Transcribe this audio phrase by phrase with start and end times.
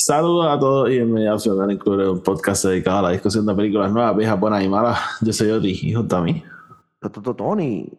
[0.00, 3.90] Saludos a todos y bienvenidos a Incluye, un podcast dedicado a la discusión de películas
[3.90, 4.96] nuevas, viejas, buenas y malas.
[5.20, 6.44] Yo soy Oti y junto a mí.
[7.36, 7.90] Tony.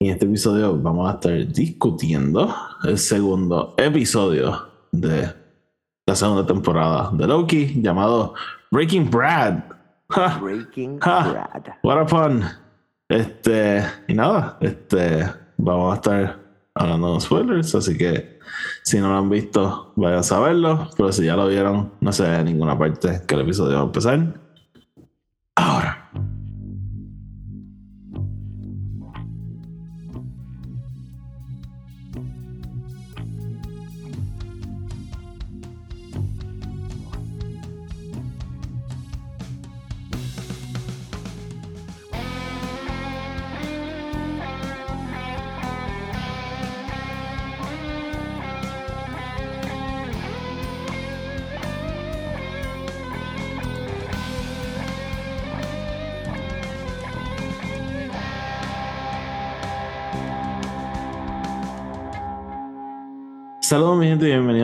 [0.00, 2.52] Y en este episodio vamos a estar discutiendo
[2.82, 5.32] el segundo episodio de
[6.08, 8.34] la segunda temporada de Loki llamado
[8.72, 9.60] Breaking Brad.
[10.40, 10.98] Breaking.
[10.98, 11.68] Brad.
[11.84, 12.44] What a fun.
[13.08, 15.24] Este, y nada, este,
[15.56, 16.47] vamos a estar
[16.78, 18.38] hablando de spoilers, así que
[18.82, 22.22] si no lo han visto, vayan a saberlo, pero si ya lo vieron, no se
[22.22, 24.47] ve en ninguna parte que el episodio va a empezar.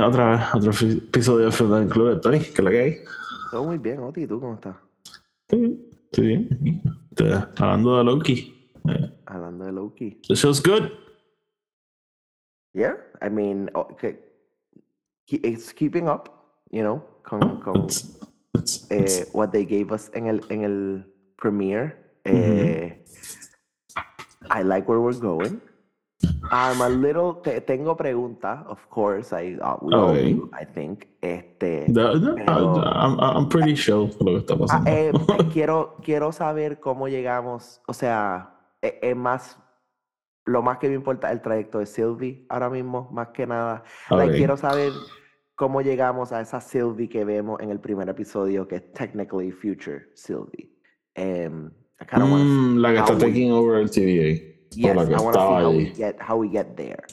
[0.09, 2.97] Otra vez otro episodio de Club de Tony, que es la que hay.
[3.51, 4.23] Todo muy bien, Oti.
[4.23, 4.77] ¿Y tú cómo estás?
[5.43, 6.83] Estoy bien, estoy bien.
[7.11, 8.71] Este, hablando de Loki.
[9.27, 10.21] Hablando de Loki.
[10.29, 10.91] the show's good.
[12.75, 14.19] Yeah, I mean, okay.
[15.29, 16.29] ke- It's keeping up,
[16.73, 18.19] you know, con, con It's,
[18.55, 21.05] it's, it's- eh, what they gave us en el, en el
[21.37, 21.95] premiere.
[22.25, 23.05] Eh,
[24.51, 25.61] I like where we're going.
[26.51, 29.33] I'm a little, te- tengo preguntas, of course.
[29.33, 30.35] I, uh, we all Okay.
[30.35, 31.07] do, I think.
[31.23, 34.91] Este, the- the- pero- I'm, I'm pretty sure lo que está Ah, pasando.
[34.91, 39.59] eh, eh, quiero, quiero saber cómo llegamos, o sea, e- es, más,
[40.47, 43.83] lo más que me importa el trayecto de Sylvie ahora mismo, más que nada.
[44.11, 44.37] Like, Ok.
[44.37, 44.93] quiero saber
[45.55, 50.07] cómo llegamos a esa Sylvie que vemos en el primer episodio, que es technically future
[50.15, 50.71] Sylvie.
[51.15, 54.54] Em, I Mm, la que está taking over el TVA.
[54.77, 55.95] Yes, I want to see how we ahí.
[55.97, 57.05] get how we get there.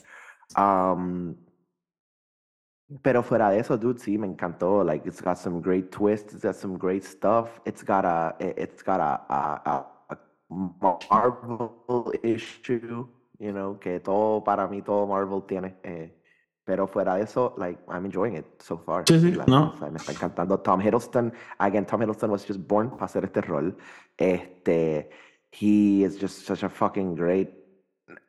[0.55, 1.35] Um,
[3.03, 4.83] pero fuera de eso, dude, sí, me encantó.
[4.85, 6.33] Like, it's got some great twists.
[6.33, 7.59] It's got some great stuff.
[7.65, 10.17] It's got a it- it's got a a, a, a
[10.49, 13.07] Marvel issue.
[13.39, 15.75] You know, que todo para mí todo Marvel tiene.
[15.83, 16.11] Eh,
[16.63, 19.03] pero fuera de eso, like, I'm enjoying it so far.
[19.07, 19.71] Sí, sí, La- no.
[19.73, 20.59] o sea, me está encantando.
[20.59, 23.75] Tom Hiddleston, again, Tom Hiddleston was just born para hacer este rol.
[24.17, 25.09] Este,
[25.51, 27.49] he is just such a fucking great.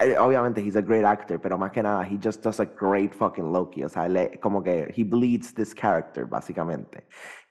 [0.01, 3.15] eh, Obviamente, he's a great actor, pero más que nada, he just does a great
[3.15, 3.85] fucking Loki.
[3.85, 7.03] O sea, le- como que he bleeds this character, básicamente.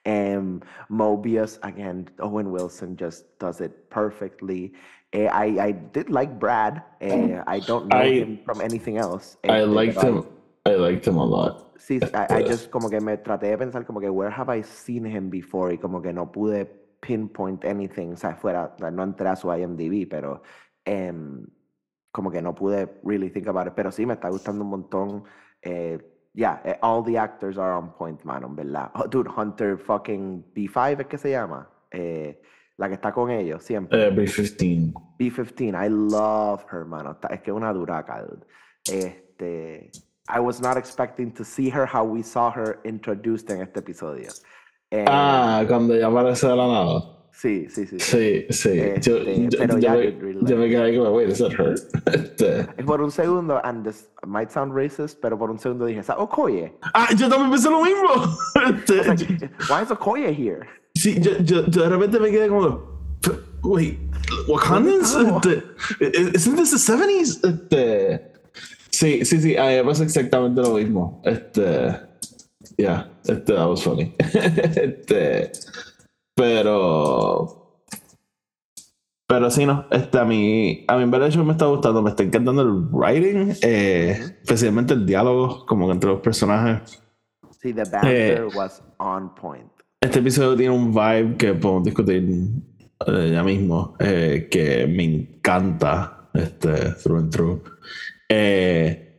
[0.04, 0.60] Um,
[0.90, 4.72] Mobius, again, Owen Wilson just does it perfectly.
[5.12, 6.82] Eh, I, I did like Brad.
[7.00, 9.36] Eh, I don't know I- him from anything else.
[9.48, 10.24] I liked him.
[10.64, 11.74] I liked him a lot.
[11.78, 14.62] Sí, I, I just como que me traté de pensar como que where have I
[14.62, 16.68] seen him before y como que no pude
[17.02, 20.42] pinpoint anything, o sea, fuera, no entré a su IMDb, pero
[20.84, 21.44] em,
[22.12, 25.24] como que no pude really think about it, pero sí me está gustando un montón.
[25.60, 25.98] Eh,
[26.32, 28.90] yeah, all the actors are on point, man, en verdad.
[28.94, 32.40] Oh, dude, Hunter fucking B5 es que se llama, Eh,
[32.78, 34.06] la que está con ellos siempre.
[34.06, 34.92] Eh, B15.
[35.18, 37.18] B15, I love her, mano.
[37.28, 38.46] Es que es una duraca, dude.
[38.90, 39.90] Este,
[40.28, 44.30] I was not expecting to see her how we saw her introduced en este episodio.
[44.92, 47.02] Eh, Ah, cuando ya aparece de la nada.
[47.32, 47.96] sí, sí, sí.
[47.98, 48.76] Sí, sí.
[49.00, 50.14] Yo, Este, yo- pero yo ya, me,
[50.48, 51.74] yo me quedé como, wait, is that her?
[52.12, 52.66] Este.
[52.84, 56.74] Por un segundo, and this might sound racist, pero por un segundo dije, ¿es Okoye?
[56.94, 58.08] Ah, yo también pensé lo mismo.
[58.68, 60.60] Este, like, why is Okoye here?
[60.94, 62.82] sí, yo, yo, yo de repente me quedé como,
[63.62, 63.98] wait,
[64.46, 65.12] Wakandans?
[65.14, 65.62] ¿Dónde
[66.00, 67.40] Este, isn't this the 70s?
[67.48, 68.32] Este,
[68.90, 71.20] sí, sí, sí, a mí me pasa exactamente lo mismo.
[71.24, 72.11] Este,
[72.76, 74.14] yeah, este, that was funny.
[74.18, 75.52] este,
[76.34, 77.84] pero,
[79.26, 82.10] pero sí, no, este, a mí, a mí en verdad eso me está gustando, me
[82.10, 87.02] está encantando el writing, eh, especialmente el diálogo, como que entre los personajes.
[87.60, 89.70] Sí, the banter was on point.
[90.00, 92.24] Este episodio tiene un vibe que podemos discutir
[93.06, 97.62] eh, ya mismo, eh, que me encanta, este, through and through.
[98.28, 99.11] Eh,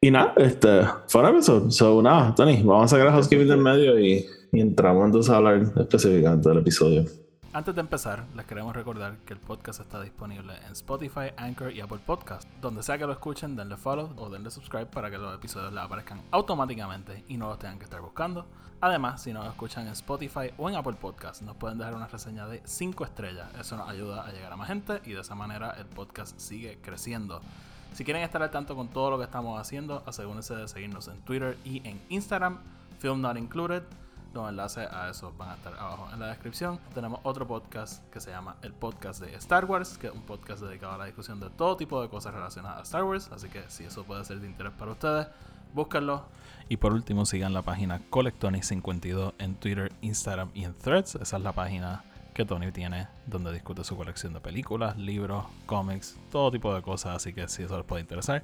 [0.00, 1.70] y nada, este, fue un episodio.
[1.70, 5.36] So, nada, Tony, vamos a sacar el housekeeping del medio y, y entramos entonces a
[5.36, 7.04] hablar específicamente del episodio.
[7.56, 11.80] Antes de empezar, les queremos recordar que el podcast está disponible en Spotify, Anchor y
[11.80, 12.46] Apple Podcast.
[12.60, 15.82] Donde sea que lo escuchen, denle follow o denle subscribe para que los episodios les
[15.82, 18.46] aparezcan automáticamente y no los tengan que estar buscando.
[18.82, 22.46] Además, si nos escuchan en Spotify o en Apple Podcast, nos pueden dejar una reseña
[22.46, 23.48] de 5 estrellas.
[23.58, 26.78] Eso nos ayuda a llegar a más gente y de esa manera el podcast sigue
[26.82, 27.40] creciendo.
[27.96, 31.18] Si quieren estar al tanto con todo lo que estamos haciendo, asegúrense de seguirnos en
[31.22, 32.58] Twitter y en Instagram.
[32.98, 33.84] Film Not Included.
[34.34, 36.78] Los enlaces a eso van a estar abajo en la descripción.
[36.94, 40.62] Tenemos otro podcast que se llama El Podcast de Star Wars, que es un podcast
[40.62, 43.30] dedicado a la discusión de todo tipo de cosas relacionadas a Star Wars.
[43.32, 45.28] Así que si eso puede ser de interés para ustedes,
[45.72, 46.26] búsquenlo.
[46.68, 51.14] Y por último, sigan la página Colectonic52 en Twitter, Instagram y en Threads.
[51.14, 52.04] Esa es la página
[52.36, 57.16] que Tony tiene donde discute su colección de películas, libros, cómics, todo tipo de cosas.
[57.16, 58.42] Así que si eso les puede interesar,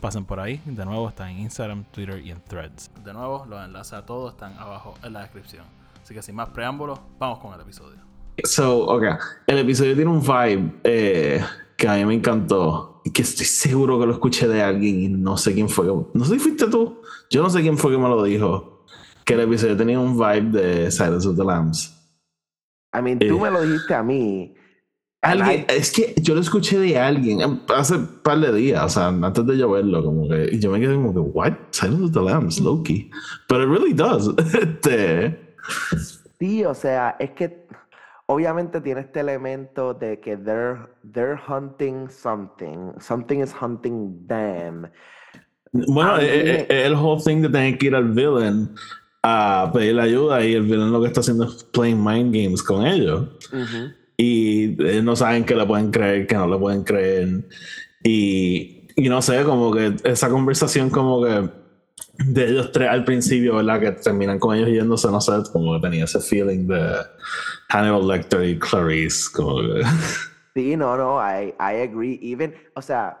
[0.00, 0.60] pasen por ahí.
[0.64, 2.92] De nuevo, está en Instagram, Twitter y en Threads.
[3.04, 5.64] De nuevo, los enlaces a todos están abajo en la descripción.
[6.00, 7.98] Así que sin más preámbulos, vamos con el episodio.
[8.44, 9.02] So, ok.
[9.48, 11.44] El episodio tiene un vibe eh,
[11.76, 13.02] que a mí me encantó.
[13.12, 15.86] Que estoy seguro que lo escuché de alguien y no sé quién fue.
[15.86, 17.02] No sé si fuiste tú.
[17.28, 18.84] Yo no sé quién fue que me lo dijo.
[19.24, 22.01] Que el episodio tenía un vibe de Silence of the Lambs.
[22.94, 23.40] I mean, tú Eh.
[23.40, 24.54] me lo dijiste a mí.
[25.24, 28.88] Alguien, es que yo lo escuché de alguien eh, hace un par de días, o
[28.88, 31.52] sea, antes de yo verlo, como que y yo me quedé como que, what?
[31.70, 33.08] Silence of the Lambs, Loki.
[33.48, 34.28] But it really does.
[34.54, 35.54] Este,
[36.40, 37.68] Sí, o sea, es que
[38.26, 42.92] obviamente tiene este elemento de que they're, they're hunting something.
[42.98, 44.88] Something is hunting them.
[45.72, 48.74] bueno, mí eh, eh, el whole thing de tener que ir al villain
[49.22, 52.86] a pedirle ayuda y el villain lo que está haciendo es playing mind games con
[52.86, 53.28] ellos.
[53.52, 53.92] Ujú.
[54.16, 57.44] y eh, no saben que le pueden creer, que no le pueden creer.
[58.04, 61.50] Y, y no sé, como que esa conversación como que
[62.18, 63.80] de ellos tres al principio, ¿verdad?
[63.80, 66.96] Que terminan con ellos yéndose, no sé, como que tenía ese feeling de
[67.68, 69.82] Hannibal Lecter y Clarice, como que...
[70.54, 72.18] Sí, no, no, I, I agree.
[72.22, 73.18] Even, o sea,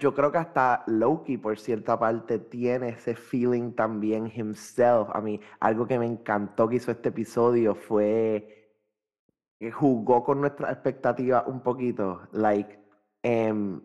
[0.00, 5.08] yo creo que hasta Loki, por cierta parte, tiene ese feeling también himself.
[5.12, 8.54] A mí, algo que me encantó que hizo este episodio fue
[9.58, 12.22] que jugó con nuestras expectativas un poquito.
[12.32, 12.78] Like,
[13.22, 13.80] em,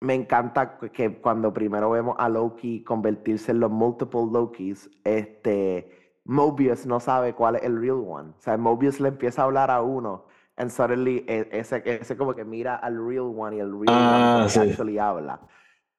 [0.00, 6.86] me encanta que- cuando primero vemos a Loki convertirse en los multiple Lokis, este, Mobius
[6.86, 8.30] no sabe cuál es el real one.
[8.30, 10.26] O sea, Mobius le empieza a hablar a uno,
[10.58, 14.48] and suddenly ese, ese como que mira al real one y el real Ah, one
[14.50, 14.60] sí.
[14.60, 15.40] actually habla.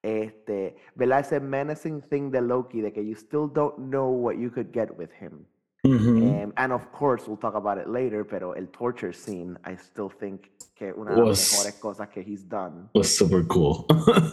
[0.04, 1.20] Este, ¿verdad?
[1.22, 4.90] Ese menacing thing de Loki, de que you still don't know what you could get
[4.98, 5.46] with him.
[5.86, 6.44] Ujú.
[6.44, 10.10] Um, and of course, we'll talk about it later, pero el torture scene, I still
[10.10, 12.90] think que una de las mejores cosas que he's done.
[12.94, 13.86] Was super cool.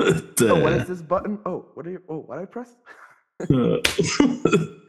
[0.06, 1.38] Este, Oh, what is this button?
[1.46, 2.76] Oh, what are you, oh, what did I press?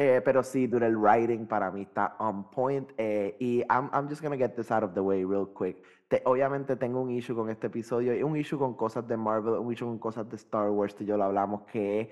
[0.00, 2.88] Eh, pero sí, dude, el writing para mí está on point.
[2.98, 5.82] eh, y I'm, I'm just gonna get this out of the way real quick.
[6.06, 9.54] Te- obviamente tengo un issue con este episodio y un issue con cosas de Marvel,
[9.54, 12.10] un issue con cosas de Star Wars, que yo lo hablamos, que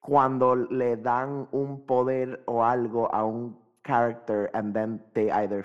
[0.00, 5.64] cuando le dan un poder o algo a un character and then they either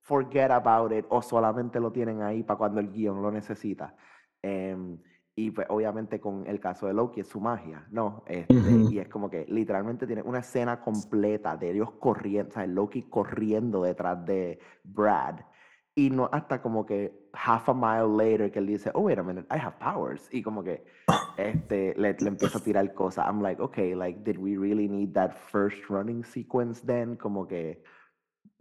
[0.00, 3.94] forget about it o solamente lo tienen ahí para cuando el guion lo necesita.
[4.42, 4.98] Em,
[5.38, 8.24] y pues obviamente con el caso de Loki es su magia, ¿no?
[8.26, 8.54] Este.
[8.90, 13.02] Y es como que literalmente tiene una escena completa de ellos corriendo, o sea, Loki
[13.02, 15.40] corriendo detrás de Brad.
[15.94, 19.22] Y no hasta como que half a mile later que él dice, oh, wait a
[19.22, 20.26] minute, I have powers.
[20.32, 20.84] Y como que
[21.36, 23.26] este, le, le empieza a tirar cosas.
[23.26, 27.16] I'm like, okay, like, did we really need that first running sequence then?
[27.16, 27.82] Como que...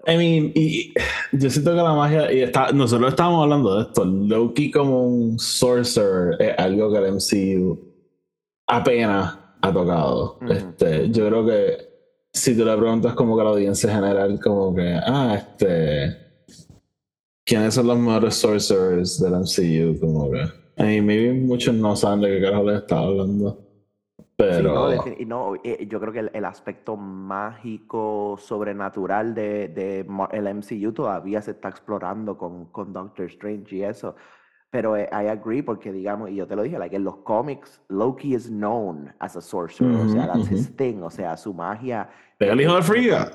[0.08, 0.94] I mean, y,
[1.32, 5.40] yo siento que la magia, y está, nosotros estábamos hablando de esto, Loki como un
[5.40, 7.80] sorcerer es algo que el MCU
[8.68, 10.40] apenas ha tocado.
[10.48, 11.78] Este, yo creo que
[12.32, 16.18] si tú le preguntas como que a la audiencia general, como que, ah, este,
[17.44, 20.00] ¿quiénes son los mejores sorcerers del MCU?
[20.00, 20.42] Como que,
[20.78, 23.64] I mean, maybe muchos no saben de qué carajo les estaba hablando.
[24.38, 29.34] Sí, Pero, no, defini- y no, eh, yo creo que el, el aspecto mágico, sobrenatural
[29.34, 34.15] de, de el MCU todavía se está explorando con, con Doctor Strange y eso.
[34.70, 37.82] Pero eh, I agree porque, digamos, y yo te lo dije, like, en los cómics,
[37.88, 40.75] Loki is known as a sorcerer, o sea, that's his ujú.
[40.75, 42.10] thing, o sea, su magia.
[42.39, 43.32] el hijo de Frigga.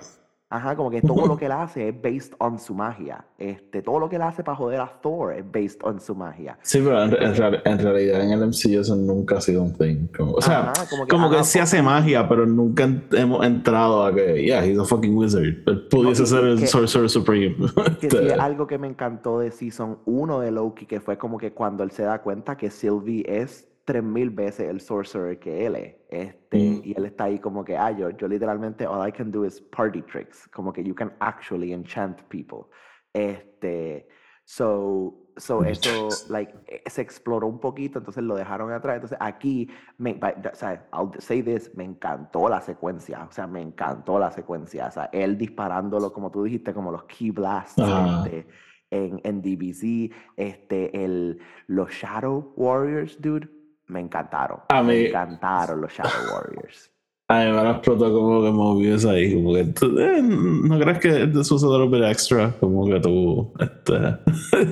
[0.53, 3.25] Ajá, como que todo lo que él hace es based on su magia.
[3.39, 6.59] Este, todo lo que él hace para joder a Thor es based on su magia.
[6.63, 10.09] Sí, pero en, en en realidad en el MCU eso nunca ha sido un thing.
[10.09, 13.47] Como, o sea, Ajá, como que, como que sí hace magia, pero nunca en- hemos
[13.47, 15.45] entrado a que, yeah, he's a fucking wizard.
[15.45, 17.55] Él pudiese ser el Sorcerer Supreme.
[18.01, 21.39] Que sí es algo que me encantó de Season 1 de Loki, que fue como
[21.39, 25.77] que cuando él se da cuenta que Sylvie es 3000 veces el sorcerer que él
[25.77, 25.97] es.
[26.09, 26.81] Este, Mm.
[26.85, 29.61] Y él está ahí como que, ah, yo, yo literalmente, all I can do is
[29.61, 30.49] party tricks.
[30.49, 32.69] Como que you can actually enchant people.
[33.13, 34.09] Este,
[34.45, 38.97] so, so Party eso, like, eh, se exploró un poquito, entonces lo dejaron atrás.
[38.97, 39.69] Entonces aquí,
[39.99, 43.25] me, o sea, I'll say this, me encantó la secuencia.
[43.29, 44.89] O sea, me encantó la secuencia.
[44.89, 47.77] O sea, él disparándolo, como tú dijiste, como los key blasts.
[47.79, 48.47] Este,
[48.93, 53.49] en, en DBZ, este, el, los Shadow Warriors, dude,
[53.91, 54.61] me encantaron.
[54.69, 56.91] A me mí- encantaron los Shadow Warriors.
[57.29, 59.33] A mí me lo explotó como que movies ahí.
[59.35, 62.51] Como que eh, ¿No crees que this was a little bit extra?
[62.59, 63.53] Como que tú.
[63.61, 63.97] Este,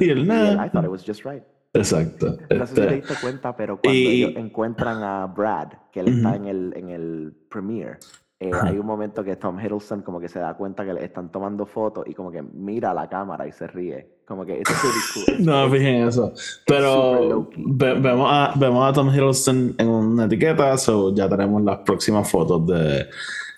[0.05, 0.71] y el Yeah, I nada.
[0.73, 1.43] thought it was just right.
[1.75, 2.37] Exacto.
[2.51, 6.01] No sé si te Este, diste cuenta, pero cuando y- ellos encuentran a Brad, que
[6.01, 7.99] él está en el, en el premiere,
[8.41, 11.31] eh, hay un momento que Tom Hiddleston como que se da cuenta que le están
[11.31, 14.19] tomando fotos y como que mira a la cámara y se ríe.
[14.27, 15.25] Como que cool.
[15.37, 16.33] It's no en eso.
[16.67, 17.65] Pero low-key.
[17.67, 22.31] ve- vemos, a, vemos a Tom Hiddleston en una etiqueta, so ya tenemos las próximas
[22.31, 23.07] fotos de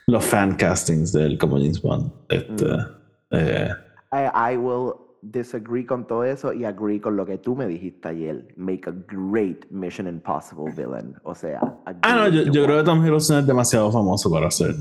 [0.07, 2.11] los fan castings del como James Bond.
[2.29, 3.37] Este, Mm.
[3.37, 3.69] eh,
[4.13, 8.09] I, I will disagree con todo eso y agree con lo que tú me dijiste
[8.09, 8.49] ayer.
[8.57, 11.15] Make a great Mission Impossible villain.
[11.25, 14.51] O sea, a ah, no, yo, yo creo que Tom Hiddleston es demasiado famoso para
[14.51, 14.75] ser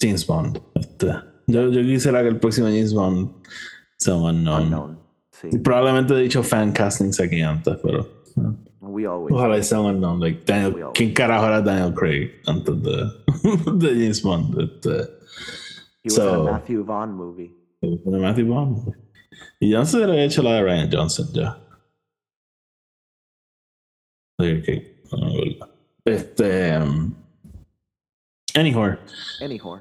[0.00, 0.58] James Bond.
[0.74, 1.06] Este,
[1.46, 3.30] yo, yo quisiera que el próximo James Bond
[3.98, 4.62] sea un unknown.
[4.64, 4.98] Unknown.
[5.30, 8.00] Sí, Probablemente he dicho fan castings aquí antes, pero.
[8.36, 9.34] eh, we always.
[9.34, 10.20] Ojalá y sea un unknown.
[10.20, 13.06] Like Daniel, ¿Quién carajo era Daniel Craig antes de,
[13.74, 14.60] de James Bond?
[14.60, 14.90] Este,
[16.04, 17.56] He was in so- a Matthew Vaughn movie.
[17.80, 18.94] de Matthew Bond.
[19.62, 21.56] Y ya se ha hecho la de Ryan Johnson ya.
[24.40, 24.68] Ok,
[25.12, 25.68] no me acuerdo.
[26.04, 26.76] Este.
[26.78, 27.14] um,
[28.56, 28.96] Anyhow.
[29.40, 29.80] Anyhow.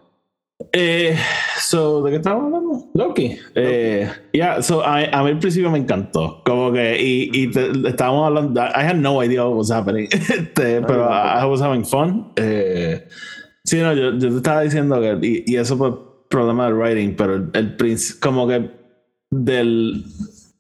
[0.72, 1.18] Eh,
[1.60, 2.92] so, ¿de qué estamos hablando?
[2.94, 3.36] Loki.
[3.56, 6.44] Eh, yeah, so a, a mí al principio me encantó.
[6.46, 10.08] Como que, y, y te- estábamos hablando, I had no idea what was happening.
[10.14, 11.42] Este, pero I.
[11.42, 12.32] I was having fun.
[12.36, 13.08] Eh,
[13.66, 15.92] sí, no, yo, yo te estaba diciendo que, y, y eso fue
[16.30, 18.81] problema del writing, pero el, el como que
[19.32, 20.04] del,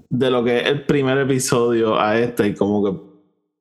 [0.09, 3.11] de lo que es el primer episodio a este, y como que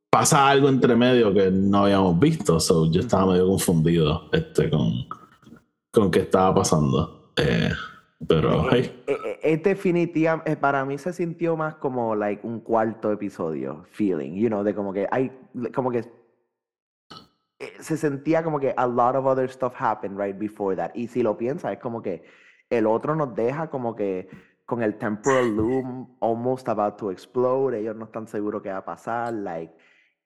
[0.09, 2.59] pasa algo entre medio que no habíamos visto.
[2.61, 4.93] So, yo estaba medio confundido este, con,
[5.93, 7.33] con qué estaba pasando.
[7.37, 7.71] Eh,
[8.27, 12.61] pero, hey, Eh, eh, Es definitiva, eh, para mí se sintió más como like un
[12.61, 15.33] cuarto episodio feeling, you know, de como que hay,
[15.75, 15.99] como que
[17.59, 20.91] eh, se sentía como que a lot of other stuff happened right before that.
[20.95, 22.23] Y si lo piensas, es como que
[22.69, 24.29] el otro nos deja como que
[24.71, 28.85] con el temporal loom almost about to explode, ellos no están seguros qué va a
[28.85, 29.73] pasar, like,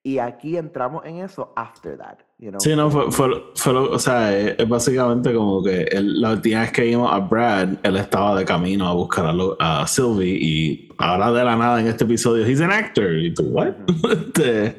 [0.07, 2.61] y aquí entramos en eso after that, you know.
[2.61, 6.33] sí, no, fue, fue, fue lo- o sea, es, es básicamente como que el- la
[6.33, 9.87] última vez que vimos a Brad, él estaba de camino a buscar a, Lo- a
[9.87, 13.15] Sylvie y ahora de la nada en este episodio, he's an actor.
[13.17, 13.73] Y tú, what?
[14.13, 14.79] Este,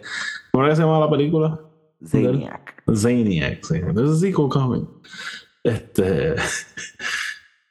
[0.51, 1.59] ¿Cómo era que se llama la película?
[2.05, 2.83] Zaniac.
[2.93, 3.79] Zaniac, sí.
[3.95, 4.87] There's a sequel coming.
[5.63, 6.35] Este.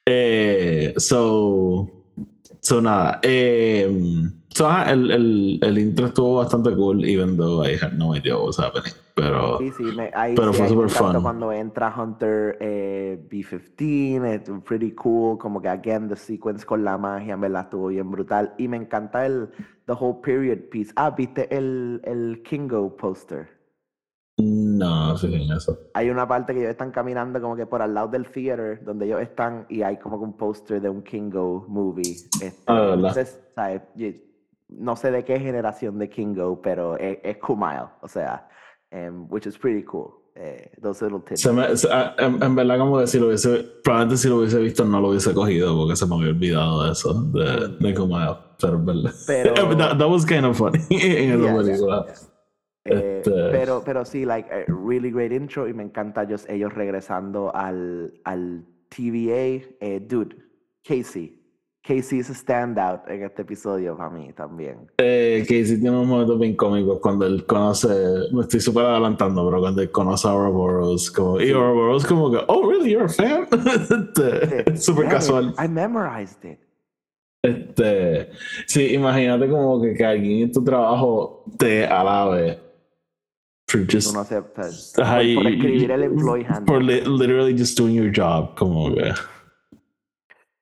[0.07, 1.91] eh, so.
[2.61, 3.21] So nada.
[3.23, 3.87] Eh,
[4.49, 8.37] so, ajá, el, el, el intro estuvo bastante cool, even though I had no idea
[8.37, 8.93] what was happening.
[9.15, 9.59] Pero.
[9.59, 11.23] Sí, sí, me, ahí Pero sí, fue encantó fun.
[11.23, 16.97] cuando entra Hunter eh, B-15, es pretty cool, como que again the sequence con la
[16.97, 18.55] magia, en verdad estuvo bien brutal.
[18.57, 19.51] Y me encanta el
[19.87, 20.91] the whole period piece.
[20.97, 23.54] Ah, ¿viste el, el Kingo poster?
[24.37, 25.79] No, en eso.
[25.95, 29.07] Hay una parte que ellos están caminando como que por al lado del theater donde
[29.07, 32.03] ellos están y hay como que un póster de un Kingo movie.
[32.43, 33.83] Este, Ah, entonces, ¿sabes?
[34.69, 38.49] No sé de qué generación de Kingo, pero es, es Kumail, o sea,
[38.91, 40.09] em, which is pretty cool.
[40.37, 41.43] Eh, those little tidbits.
[41.43, 43.65] Se me- se- ah, en, en verdad, como que si lo hubiese.
[43.85, 46.91] Probablemente si lo hubiese visto, no lo hubiese cogido porque se me había olvidado de
[46.91, 47.15] eso.
[47.31, 48.35] De, de Kumail.
[48.61, 49.13] Pero en verdad.
[49.29, 52.05] Pero- that, that was kind of funny en esa Yeah, yeah, película.
[52.09, 52.15] yeah.
[52.87, 56.73] Eh, Este- pero, pero sí, like, a really great intro y me encanta ellos, ellos
[56.75, 59.65] regresando al, al TVA.
[59.81, 60.37] Eh, dude,
[60.87, 61.41] Casey.
[61.87, 64.87] Casey es a standout en este episodio para mí también.
[64.99, 67.89] Eh, sí tiene unos momentos bien cómicos cuando él conoce,
[68.33, 72.39] me estoy súper adelantando, pero cuando él conoce a Ouroboros, como, y Ouroboros como que,
[72.49, 73.47] oh, really, you're a fan?
[73.53, 75.55] Este, Eh, súper "Damn it, casual.
[75.63, 76.59] I memorized it.
[77.43, 78.31] Este,
[78.67, 82.59] sí, imagínate como que, que alguien en tu trabajo te alabe
[83.79, 84.21] for just, no.
[85.03, 86.83] Ajá, por, y- por escribir el employee for handbook.
[86.83, 89.13] li- literally just doing your job, como que,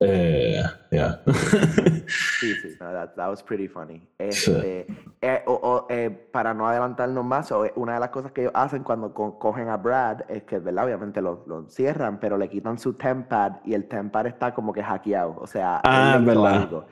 [0.00, 1.21] eh, yeah.
[2.40, 4.02] Sí, sí, no, that, that was pretty funny.
[4.19, 4.87] Este,
[5.23, 8.40] eh, o- o, eh, para no adelantarnos más, o, eh, una de las cosas que
[8.42, 10.87] ellos hacen cuando co- cogen a Brad es que, ¿verdad?
[10.87, 14.83] Obviamente lo, lo encierran, pero le quitan su tempad y el tempad está como que
[14.83, 15.37] hackeado.
[15.38, 16.62] O sea, Ah, verdad.
[16.62, 16.87] algo.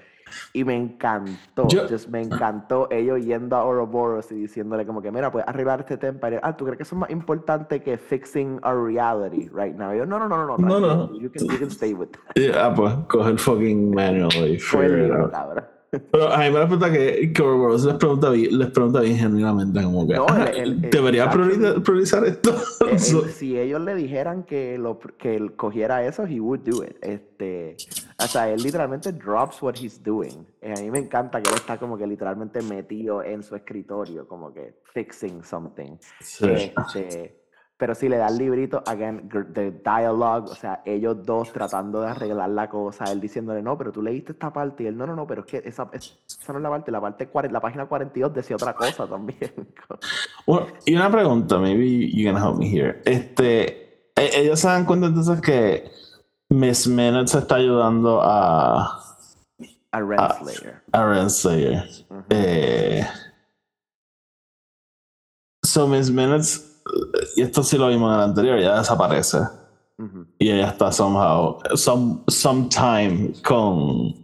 [0.53, 5.11] Y me encantó, Yo- just me encantó ellos yendo a Ouroboros y diciéndole como que,
[5.11, 8.61] mira, puedes arreglar este él, Ah, ¿tú crees que eso es más importante que fixing
[8.65, 9.93] our reality right now?
[9.93, 11.19] Y yo, no, no, no, no, no, No, no.
[11.19, 12.21] You, can, you can stay with that.
[12.37, 15.80] Y, ah, pues, coge el fucking manual y figure it out.
[15.91, 19.17] Pero a mí me da pregunta que, que Ouroboros les pregunta, bien, les pregunta bien
[19.17, 22.51] genuinamente como que No, "Ah, el- el- debería el- priori- priorizar esto.
[22.87, 22.99] Eh, él-
[23.33, 26.97] si ellos le dijeran que, lo, que él cogiera eso, he would do it.
[27.03, 27.77] Este,
[28.19, 30.47] o sea, él literalmente drops what he's doing.
[30.61, 34.29] Eh, a mí me encanta que él está como que literalmente metido en su escritorio,
[34.29, 35.97] como que fixing something.
[36.21, 36.47] Sí.
[36.47, 37.40] Este,
[37.81, 42.09] Pero si le da el librito, again, the dialogue, o sea, ellos dos tratando de
[42.11, 45.17] arreglar la cosa, él diciéndole, no, pero tú leíste esta parte, y él, no, no,
[45.17, 47.87] no, pero es que esa, es- esa no es la parte, la parte, la página
[47.87, 49.51] 42 decía otra cosa también.
[50.47, 53.01] Bueno, y una pregunta, maybe you can help me here.
[53.07, 55.91] Este, e- ellos se dan cuenta entonces que
[56.51, 59.01] Miss Minute se está ayudando a,
[59.93, 60.83] A Renslayer.
[60.93, 61.85] a Renslayer.
[62.11, 62.25] Ujú.
[62.31, 63.07] Eh,
[65.65, 66.70] so Miss Minutes,
[67.37, 69.39] y esto sí lo vimos en el anterior, ya desaparece.
[70.39, 74.15] Y ella está somehow, some, sometime con,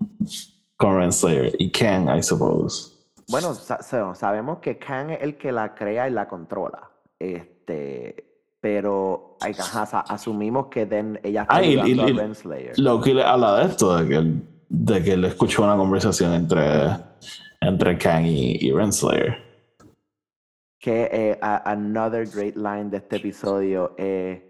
[0.78, 2.92] con Renslayer y Kang, I suppose.
[3.28, 6.90] Bueno, sa- sa- sabemos que Kang es el que la crea y la controla.
[7.18, 8.24] Este,
[8.60, 12.78] pero ajá, asumimos que then ella está Ah, y- y- a Renslayer.
[12.78, 16.86] Loki le habla de esto, de que él, de que él escuchó una conversación entre,
[17.60, 19.44] entre Kang y, y Renslayer.
[20.86, 24.40] Que eh, a- another great line de este episodio eh,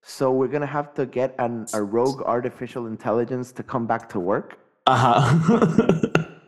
[0.00, 4.18] So we're gonna have to get an, a rogue artificial intelligence to come back to
[4.18, 4.56] work.
[4.86, 5.36] Ajá.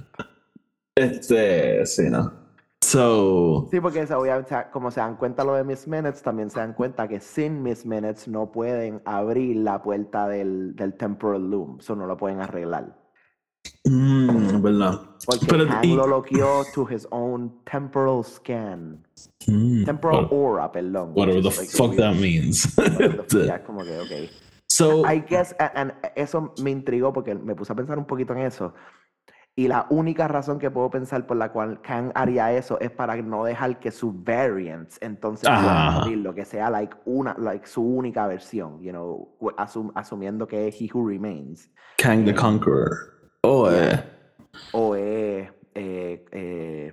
[0.96, 2.32] este, sí, ¿no?
[2.82, 6.72] So, Sí, porque obviamente, como se dan cuenta lo de Miss Minutes, también se dan
[6.72, 11.76] cuenta que sin Miss Minutes no pueden abrir la puerta del, del Temporal Loom.
[11.80, 12.96] Eso no lo pueden arreglar.
[13.84, 15.00] mm, ¿verdad?
[15.24, 19.02] Porque Pero, y- lo loqueó to his own temporal scan.
[19.46, 21.12] Mm, Temporal aura, perdón.
[21.14, 22.66] whatever the like fuck that means.
[23.66, 24.28] como que,
[24.68, 28.32] so, I guess, a- and eso me intrigó porque me puse a pensar un poquito
[28.34, 28.74] en eso.
[29.58, 33.16] Y la única razón que puedo pensar por la cual Kang haría eso es para
[33.16, 38.82] no dejar que sus variants entonces abrirlo, que sea like una, like su única versión,
[38.82, 41.70] you know, asum- asumiendo que es He Who Remains.
[41.96, 42.90] Kang the Conqueror.
[43.44, 43.98] Oh, eh.
[44.72, 46.92] O es, eh, eh,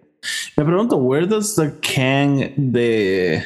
[0.57, 3.41] Me pregunto, where does the Kang de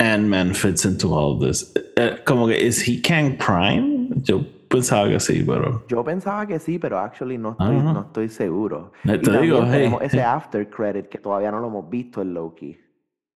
[0.00, 1.72] Ant-Man fits into all of this?
[1.96, 4.10] Eh, como que, is he Kang Prime?
[4.22, 5.84] Yo pensaba que sí, pero...
[5.88, 7.92] yo pensaba que sí, pero actually no estoy, Ajá.
[7.92, 8.92] no estoy seguro.
[9.04, 12.34] Y te digo, hey, tenemos ese after credit que todavía no lo hemos visto en
[12.34, 12.76] Loki.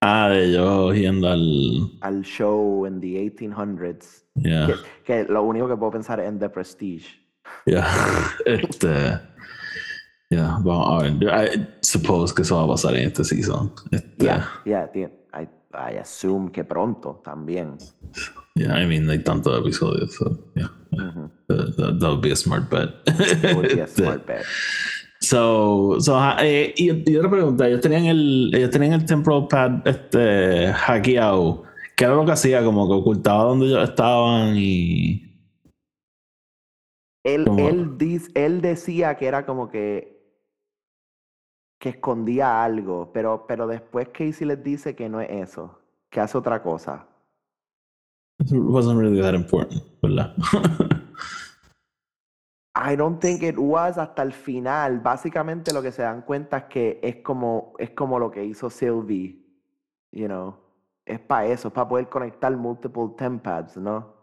[0.04, 1.90] Ah, de yo yendo al...
[2.00, 4.24] Al show en the 1800s.
[4.34, 7.20] Yeah, Que, que lo único que puedo pensar es en The Prestige.
[7.66, 7.86] yeah.
[8.46, 9.20] este...
[10.32, 10.56] Yeah,
[11.30, 13.70] I suppose que eso va a pasar en este season.
[13.90, 14.88] Este, Yeah,
[15.34, 17.76] I, I assume que pronto también.
[18.54, 20.70] yeah, I mean, hay tantos episodios, so, yeah.
[21.48, 22.88] That, that- that would be a smart bet.
[23.06, 24.44] It would be a smart bet.
[25.20, 29.86] So, so eh, y, y otra pregunta, ellos tenían el, ellos tenían el temporal pad
[29.86, 31.64] este, hackeado.
[31.94, 32.64] ¿Qué era lo que hacía?
[32.64, 35.28] Como que ocultaba donde ellos estaban y...
[37.24, 40.11] Él, él, él decía que era como que
[41.82, 46.38] que escondía algo, pero, pero después Casey les dice que no es eso, que hace
[46.38, 47.08] otra cosa.
[48.38, 50.32] It wasn't really that important, ¿verdad?
[52.76, 55.00] I don't think it was hasta el final.
[55.00, 58.70] Básicamente lo que se dan cuenta es que es como, es como lo que hizo
[58.70, 59.44] Sylvie,
[60.12, 60.54] you know.
[61.04, 64.20] Es para eso, es para poder conectar multiple tempads, ¿no?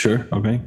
[0.00, 0.60] sure, okay.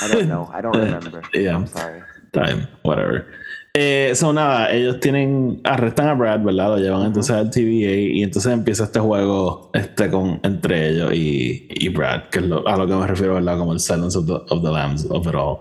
[0.00, 1.22] I don't know, I don't remember.
[1.34, 1.56] Yeah.
[1.56, 2.02] I'm sorry.
[2.32, 3.32] Time, whatever.
[3.78, 6.68] Eh, so nada, ellos tienen, arrestan a Brad, ¿verdad?
[6.70, 11.66] Lo llevan entonces al TVA y entonces empieza este juego este con, entre ellos y,
[11.68, 13.58] y Brad, que es lo- a lo que me refiero, ¿verdad?
[13.58, 15.58] Como el silence of the, of the lambs of it all.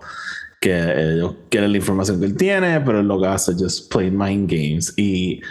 [0.61, 0.71] Que
[1.15, 4.09] ellos quieren la información que él tiene, pero él lo que hace es just play
[4.09, 4.93] mind games.
[4.97, 5.41] Y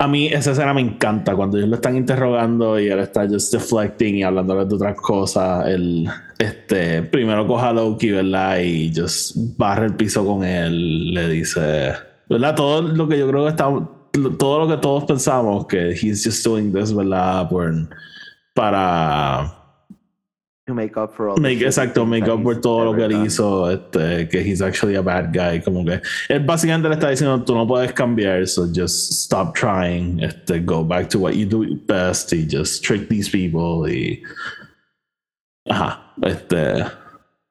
[0.00, 3.52] a mí esa escena me encanta cuando ellos lo están interrogando y él está just
[3.52, 5.68] deflecting y hablándole de otras cosas.
[5.68, 6.08] Él,
[6.38, 8.60] este, primero coja a Loki, ¿verdad?
[8.60, 11.12] Y just barre el piso con él.
[11.12, 11.92] Le dice,
[12.30, 12.54] ¿verdad?
[12.54, 13.68] Todo lo que yo creo que está,
[14.38, 17.46] todo lo que todos pensamos que he's just doing this, ¿verdad?
[17.50, 17.70] Por,
[18.54, 19.59] para
[20.74, 24.28] make up for all Make, exacto, make up por todo lo que él hizo, este,
[24.28, 27.66] que he's actually a bad guy, como que él básicamente le está diciendo tú no
[27.66, 32.46] puedes cambiar, so just stop trying, este, go back to what you do best y
[32.46, 34.22] just trick these people y
[35.68, 36.84] ajá, este,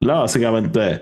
[0.02, 1.02] no, básicamente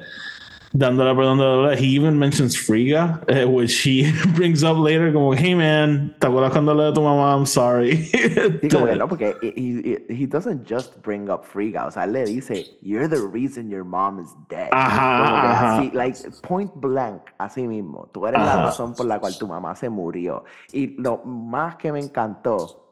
[0.78, 1.74] dándole perdón de dolor.
[1.74, 6.52] He even mentions Friga, eh, which he brings up later, como hey man, ¿te acuerdas
[6.52, 7.34] cuando le tu mamá?
[7.34, 7.98] I'm sorry.
[7.98, 11.92] Sí, como que Este, no, porque he, he, he doesn't just bring up Frigga, o
[11.92, 14.70] sea, le dice, you're the reason your mom is dead.
[14.72, 15.78] Ajá, ajá.
[15.80, 18.10] así, like, point blank, así mismo.
[18.14, 20.44] Tú eres la razón por la cual tu mamá se murió.
[20.72, 22.84] Y lo más que me encantó,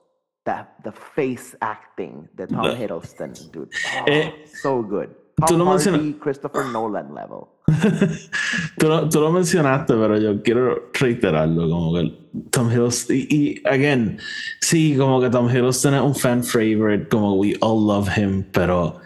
[0.46, 3.70] the, the face acting de Tom Hiddleston, dude.
[4.02, 5.10] Oh, Eh, so good.
[5.48, 7.55] Tom Hardy, Christopher Nolan level.
[8.78, 12.12] tú, lo, tú lo mencionaste, pero yo quiero reiterarlo, como que
[12.52, 14.20] Tom Hiddleston, y, y again,
[14.62, 18.98] sí, como que Tom Hiddleston es un fan favorite, como we all love him, pero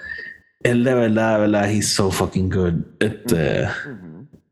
[0.61, 2.73] él de verdad, de verdad, he's so fucking good.
[2.99, 3.65] Este,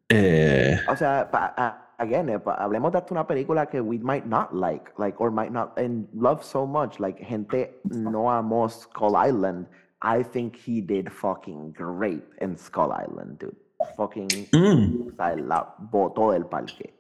[0.10, 1.54] eh, O sea, pa-
[1.98, 5.32] again, eh, pa- hablemos de hasta una película que we might not like, like, or
[5.32, 7.00] might not and love so much.
[7.00, 9.68] Like, gente no amó Skull Island.
[10.02, 13.56] I think he did fucking great in Skull Island, dude.
[13.96, 17.00] Fucking, mm, o sea, la botó del parque.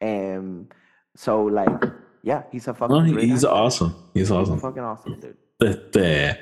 [0.00, 0.66] Um,
[1.14, 1.70] so, like,
[2.22, 3.56] yeah, he's a fucking no, he- great he's actor.
[3.56, 3.94] awesome.
[4.14, 4.58] He's He's awesome.
[4.60, 5.36] fucking awesome, dude.
[5.60, 6.38] Este,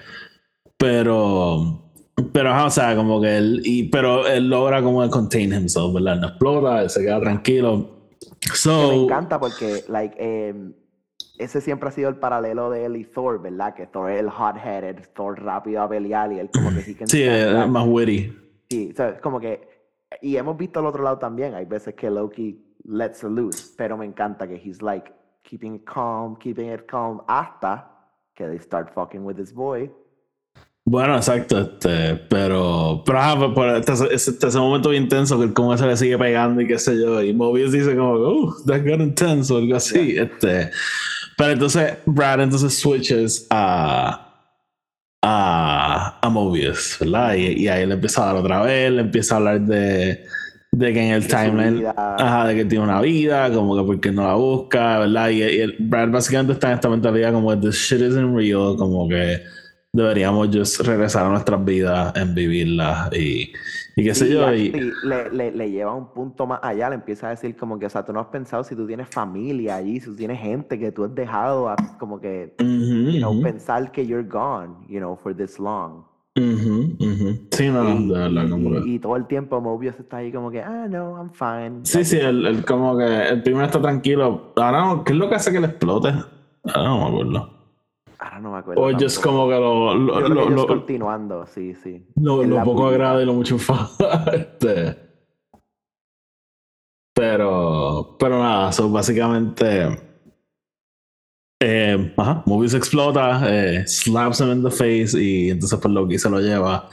[0.78, 1.90] pero,
[2.32, 6.16] pero, o sea, como que él, y, pero él logra como contain himself, ¿verdad?
[6.16, 7.90] No explota, él se queda tranquilo.
[8.40, 10.74] Que me So, encanta porque, like, em,
[11.38, 13.74] ese siempre ha sido el paralelo de él y Thor, ¿verdad?
[13.74, 17.08] Que Thor es el hot-headed, Thor rápido a pelear y él como que he can
[17.08, 18.34] sí, es más witty.
[18.68, 19.68] Sí, o sea, es como que,
[20.22, 24.06] y hemos visto al otro lado también, hay veces que Loki lets loose, pero me
[24.06, 27.90] encanta que he's like keeping it calm, keeping it calm, hasta
[28.34, 29.90] que they start fucking with this boy.
[30.88, 35.44] Bueno, exacto, este, pero, pero por, por este, ese, este- ese momento bien intenso que
[35.44, 38.54] él como se le sigue pegando y qué sé yo, y Mobius dice como, oh,
[38.66, 40.70] that got intense o algo así, este,
[41.36, 44.32] pero entonces Brad entonces switches a,
[45.22, 47.34] a Mobius, ¿verdad?
[47.34, 50.24] Y, y ahí le empieza a dar otra vez, le empieza a hablar de,
[50.72, 51.84] de que en el timeline,
[52.16, 55.30] ajá, de que tiene una vida, como que porque no la busca, ¿verdad?
[55.30, 59.08] Y, y el- Brad básicamente está en esta mentalidad como, this shit isn't real, como
[59.08, 59.42] que
[59.92, 63.52] deberíamos just regresar a nuestras vidas en vivirlas y,
[63.96, 64.52] y qué sé Y yo.
[64.54, 67.86] Y, le, le, le lleva un punto más allá, le empieza a decir como que,
[67.86, 70.78] o sea, tú no has pensado si tú tienes familia allí, si tú tienes gente
[70.78, 74.86] que tú has dejado, a- como que, Ujú, you know, ujú, pensar que you're gone,
[74.88, 76.05] you know, for this long.
[76.36, 80.18] Sí, no, y, de verdad, y- como que- y- y todo el tiempo Mobius está
[80.18, 81.80] ahí como que, ah, no, I'm fine.
[81.84, 84.52] Sí, sí, el, el como que el primero está tranquilo.
[84.56, 86.08] Ahora no, ¿qué es lo que hace que le explote?
[86.74, 87.50] Ahora no me acuerdo.
[88.18, 88.82] Ahora no me acuerdo.
[88.82, 92.06] O just como que lo, lo, Yo creo lo, que ellos lo- continuando, sí, sí.
[92.16, 93.88] lo- lo poco agrada y lo mucho enfada.
[94.34, 95.06] este.
[97.14, 100.05] Pero, pero nada, so básicamente.
[101.60, 106.28] Eh, ajá, Mobius explota, eh, slaps him in the face y entonces pues Loki se
[106.28, 106.88] lo lleva.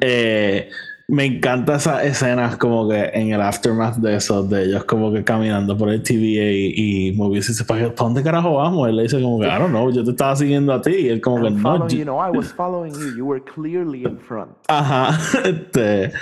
[0.00, 0.70] Eh,
[1.10, 5.24] me encanta esas escenas como que en el aftermath de eso, de ellos como que
[5.24, 8.88] caminando por el TVA y, y Mobius dice, ¿para dónde carajo vamos?
[8.90, 10.90] Él le dice como que, I don't know, yo te estaba siguiendo a ti.
[10.90, 11.88] Y él como que no.
[11.88, 13.16] you, no, I was following you.
[13.16, 14.50] You were clearly in front.
[14.68, 16.12] Ajá, este,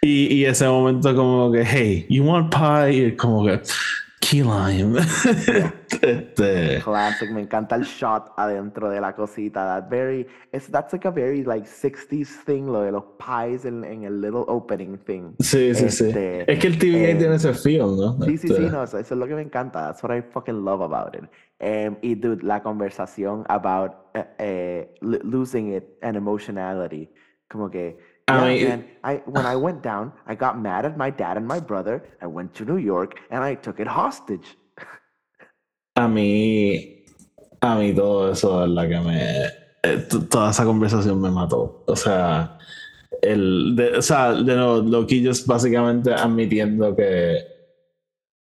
[0.00, 2.96] y, y ese momento como que, hey, you want pie?
[2.96, 3.60] Y él como que,
[4.22, 4.98] key lime.
[6.02, 7.30] este, Classic.
[7.30, 9.64] Me encanta el shot adentro de la cosita.
[9.66, 13.84] That very, it's, that's like a very like 60s thing, lo de los pies en,
[13.84, 15.34] en el little opening thing.
[15.40, 16.04] sí, sí, sí.
[16.06, 18.16] Este, Es que el TVA eh, tiene ese feel, ¿no?
[18.24, 19.86] Sí, sí, sí, Este, no, eso, eso es lo que me encanta.
[19.86, 21.24] That's what I fucking love about it.
[21.58, 23.92] Em, y dude, la conversación about
[24.38, 27.10] eh, lo- losing it and emotionality.
[27.48, 27.98] Como que,
[28.32, 31.36] I yeah, mean, man, I, when I went down, I got mad at my dad
[31.36, 32.02] and my brother.
[32.20, 34.56] I went to New York and I took it hostage.
[35.96, 37.04] A mí,
[37.60, 39.46] a mí todo eso, de verdad que me.
[39.82, 41.84] eh, toda esa conversación me mató.
[41.86, 42.56] O sea,
[43.20, 43.76] el.
[43.76, 47.44] De, o sea, de nuevo, Loki just básicamente admitiendo que.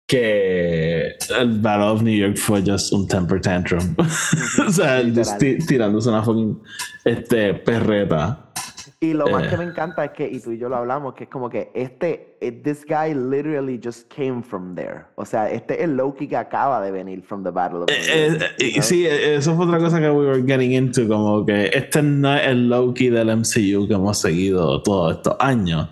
[0.07, 3.95] que el Battle of New York fue just un temper tantrum.
[4.67, 6.61] o sea, él just ti- tirándose una fucking
[7.05, 8.51] este, perreta.
[8.99, 9.49] Y lo más Eh.
[9.51, 11.69] que me encanta es que, y tú y yo lo hablamos, que es como que
[11.75, 15.01] este, eh, this guy literally just came from there.
[15.15, 18.39] O sea, este es el Loki que acaba de venir from the Battle of Eh,
[18.57, 22.01] eh, sí, eh, eso fue otra cosa que we were getting into, como que este
[22.01, 25.89] no es el Loki del MCU que hemos seguido todos estos años.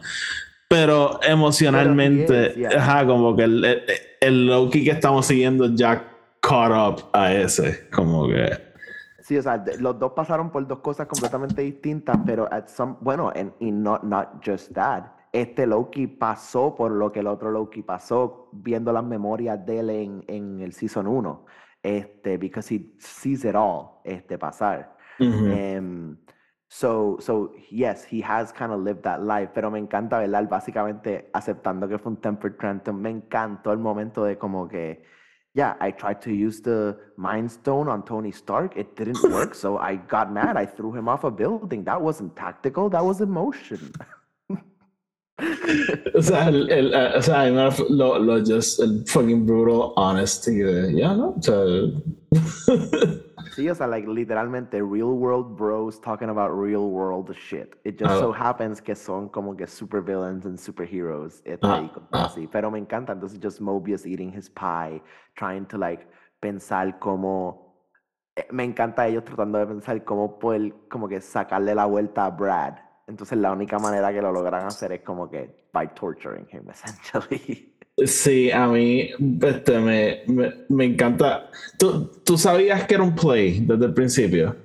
[0.68, 2.70] Pero emocionalmente, Pero he is, yeah.
[2.82, 3.84] ajá, como que el, el-
[4.20, 6.08] el Loki que estamos siguiendo ya
[6.42, 8.65] caught up a ese, como que...
[9.26, 13.32] Sí, o sea, los dos pasaron por dos cosas completamente distintas, pero at some, bueno,
[13.36, 15.04] and, y not, not just that.
[15.32, 19.90] Este Loki pasó por lo que el otro Loki pasó, viendo las memorias de él
[19.90, 21.44] en, en el Season 1.
[21.82, 24.96] Este, because he sees it all, este, pasar.
[25.20, 25.48] Ujú.
[25.48, 26.18] Em,
[26.68, 30.48] so, so, yes, he has kind of lived that life, pero me encanta, ¿verdad?
[30.48, 32.98] Básicamente aceptando que fue un tempered tantrum.
[32.98, 35.02] Me encantó el momento de como que,
[35.56, 38.76] yeah, I tried to use the Mind Stone on Tony Stark.
[38.76, 40.58] It didn't work, so I got mad.
[40.58, 41.84] I threw him off a building.
[41.86, 43.92] That wasn't tactical, that was emotion.
[46.18, 49.04] O sea, el, el, eh, o sea, a mí me ref- lo, lo just, el
[49.06, 51.36] fucking brutal honesty de, ya, ¿no?
[51.38, 51.56] O sea,
[53.70, 57.76] O sea, like, literalmente real world bros talking about real world shit.
[57.84, 58.20] It just Ah.
[58.20, 61.42] so happens que son como que supervillains and superheroes.
[61.62, 62.26] Ah, y cosas ah.
[62.26, 62.48] así.
[62.48, 63.14] Pero me encanta.
[63.14, 65.02] Entonces, just Mobius eating his pie,
[65.36, 66.06] trying to like
[66.40, 67.64] pensar cómo.
[68.36, 72.30] eh, Me encanta ellos tratando de pensar cómo poder como que sacarle la vuelta a
[72.32, 72.76] Brad.
[73.08, 77.75] Entonces, la única manera que lo logran hacer es como que by torturing him, essentially.
[77.98, 79.10] Sí, a mí
[79.42, 81.50] este, me, me, me encanta.
[81.80, 84.56] ¿Tú, ¿Tú sabías que era un play desde el principio?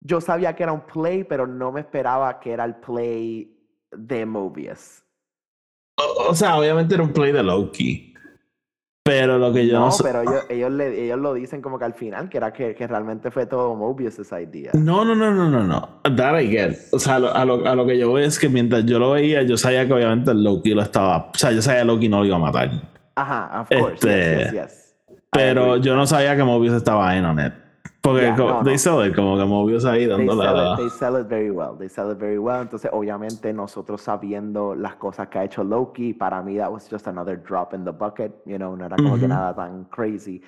[0.00, 3.56] Yo sabía que era un play, pero no me esperaba que era el play
[3.92, 5.04] de Mobius.
[5.96, 8.11] O, o sea, obviamente era un play de Loki.
[9.04, 11.84] Pero lo que yo no, No, pero ellos, ellos, le- ellos lo dicen como que
[11.84, 14.70] al final, que era que, que realmente fue todo Mobius esa idea.
[14.74, 15.88] No, no, no, no, no, no.
[16.16, 16.76] That I get.
[16.92, 19.00] O sea, a lo, a lo, a lo que yo voy es que mientras yo
[19.00, 21.30] lo veía, yo sabía que obviamente Loki lo estaba.
[21.34, 22.70] O sea, yo sabía que Loki no lo iba a matar.
[23.16, 23.94] Ajá, of course.
[23.94, 25.18] Este, Yes, yes, yes.
[25.32, 27.52] Pero yo no sabía que Mobius estaba en on it.
[28.02, 28.78] Porque Yeah, como, no, they no.
[28.78, 30.74] sell it, como que Mobius ahí They sell, la.
[30.74, 31.76] it, they sell it very well.
[31.78, 32.60] They sell it very well.
[32.60, 37.06] Entonces, obviamente, nosotros sabiendo las cosas que ha hecho Loki, para mí that was just
[37.06, 38.32] another drop in the bucket.
[38.44, 40.42] You know, no era como que nada tan crazy.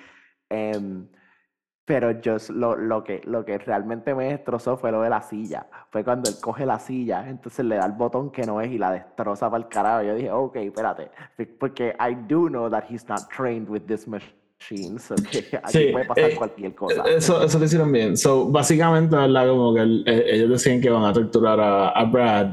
[0.49, 1.07] Em,
[1.85, 5.67] pero just lo, lo, que, lo que realmente me destrozó fue lo de la silla.
[5.91, 8.77] Fue cuando él coge la silla, entonces le da el botón que no es y
[8.77, 10.03] la destroza para el carajo.
[10.03, 11.09] Yo dije, ok, espérate.
[11.59, 14.33] Porque I do know that he's not trained with this machine.
[14.59, 17.03] So que aquí Sí, puede pasar eh, cualquier cosa.
[17.03, 18.17] Eso, eso lo hicieron bien.
[18.17, 19.47] So, básicamente, ¿verdad?
[19.47, 22.47] Como que el- eh, ellos decían que van a torturar a, a Brad,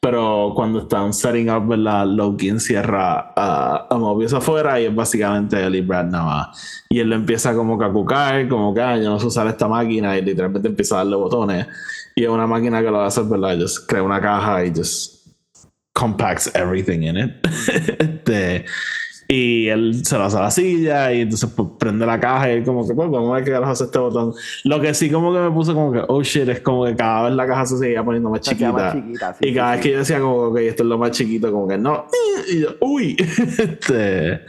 [0.00, 2.06] pero cuando están setting up, ¿verdad?
[2.06, 6.82] Loki encierra a, a Mobius afuera y es básicamente él y Brad nada más.
[6.88, 9.48] Y él le empieza como que a cucar, como que "Ah, yo no sé usar
[9.48, 11.66] esta máquina y literalmente empieza a darle botones.
[12.14, 13.58] Y es una máquina que lo hace, ¿verdad?
[13.60, 15.26] Just crea una caja y just
[15.92, 17.30] compacts everything in it.
[17.98, 18.64] Este,
[19.28, 22.62] y él se lo hace a la silla y entonces pues, prende la caja y
[22.62, 24.34] como que pues vamos a ver qué carajo hace este botón.
[24.64, 27.24] Lo que sí como que me puso como que oh shit es como que cada
[27.24, 28.72] vez la caja se seguía poniendo más chiquita.
[28.72, 29.82] más chiquita, sí, y cada sí, vez sí.
[29.82, 32.06] que yo decía como que esto es lo más chiquito como que no
[32.52, 33.16] y yo, uy
[33.58, 34.42] este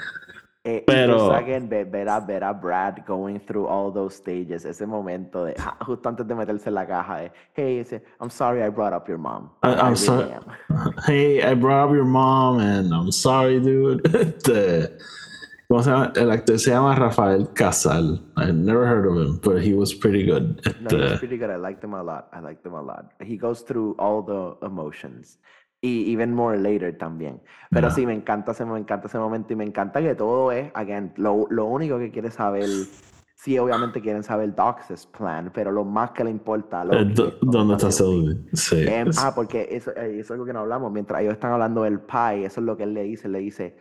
[0.69, 4.85] Eh, Pero- again, ver, ver a, ver a Brad going through all those stages, ese
[4.85, 7.85] momento de justo antes de meterse en la caja de hey,
[8.19, 9.49] I'm sorry I brought up your mom.
[9.63, 10.29] I- I'm sorry.
[10.33, 10.43] am."
[11.07, 14.97] hey I brought up your mom and I'm sorry dude este
[15.69, 16.11] ¿Cómo se llama?
[16.15, 18.21] El actor se llama Rafael Casal.
[18.37, 20.61] I never heard of him, but he was pretty good.
[20.81, 21.49] No, he's pretty good.
[21.49, 22.29] I liked him a lot.
[22.33, 23.11] I liked him a lot.
[23.21, 25.37] He goes through all the emotions.
[25.79, 27.41] Y even more later también.
[27.69, 30.71] Pero sí, me encanta ese, me encanta ese momento y me encanta que todo es,
[30.73, 32.67] again, lo, lo único que quiere saber,
[33.35, 37.13] sí, obviamente quieren saber Dox's plan, pero lo más que le importa a eh, Loki
[37.13, 38.39] do- ¿Dónde está Sylvie.
[38.53, 38.87] Sí.
[38.87, 40.91] Em, es- ah, porque eso, eh, eso es algo que no hablamos.
[40.91, 43.27] Mientras ellos están hablando del pie, eso es lo que él le dice.
[43.29, 43.77] Le dice,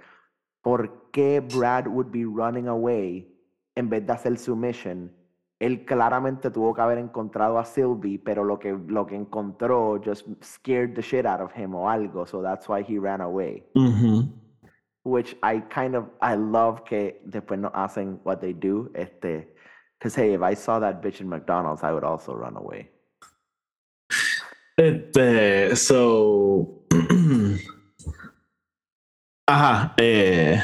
[0.60, 3.34] ¿por qué Brad would be running away
[3.74, 5.10] en vez de hacer su mission?
[5.58, 10.26] Él claramente tuvo que haber encontrado a Sylvie, pero lo que, lo que encontró just
[10.42, 12.26] scared the shit out of him o algo.
[12.26, 13.64] So that's why he ran away.
[15.04, 18.90] Which I kind of, I love que después no hacen what they do.
[18.94, 19.48] Este,
[19.98, 22.90] because hey, if I saw that bitch in McDonald's, I would also run away.
[24.76, 26.82] Este, so.
[29.48, 30.60] Ajá, eh.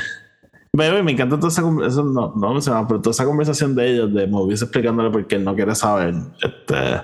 [0.74, 4.14] Bebé, me encanta toda esa conversación, no, no mencionaba, pero toda esa conversación de ellos,
[4.14, 6.14] de Mobius explicándole por qué él no quiere saber.
[6.42, 7.02] Este,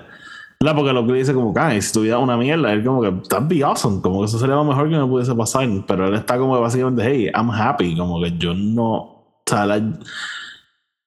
[0.61, 2.83] la porque lo que dice como que, "Ay, si tu vida es una mierda, él
[2.83, 5.67] como que, that'd be awesome, como que eso sería lo mejor que me pudiese pasar,
[5.87, 9.67] pero él está como que básicamente, hey, I'm happy, como que yo no, o sea,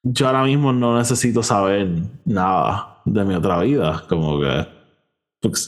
[0.04, 1.88] yo ahora mismo no necesito saber
[2.24, 4.68] nada de mi otra vida, como que,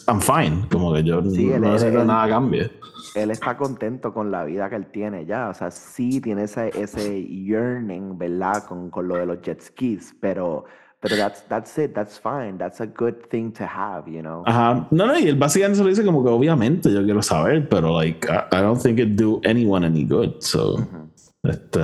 [0.06, 2.70] I'm fine, como que yo Sí, no él- necesito él- nada cambie.
[3.16, 5.48] él está contento con la vida que él tiene ya.
[5.48, 8.64] O sea, sí tiene ese, ese yearning, ¿verdad?
[8.66, 10.64] Con, con lo de los jet skis, pero,
[11.00, 14.42] pero that's, that's it, that's fine, that's a good thing to have, you know?
[14.46, 14.86] Ajá.
[14.92, 17.98] No, no, y él básicamente se lo dice como que obviamente yo quiero saber, pero
[18.00, 20.36] like, I, I don't think it do anyone any good.
[20.40, 21.10] So, Ujú.
[21.42, 21.80] este.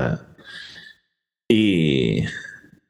[1.49, 2.25] Y.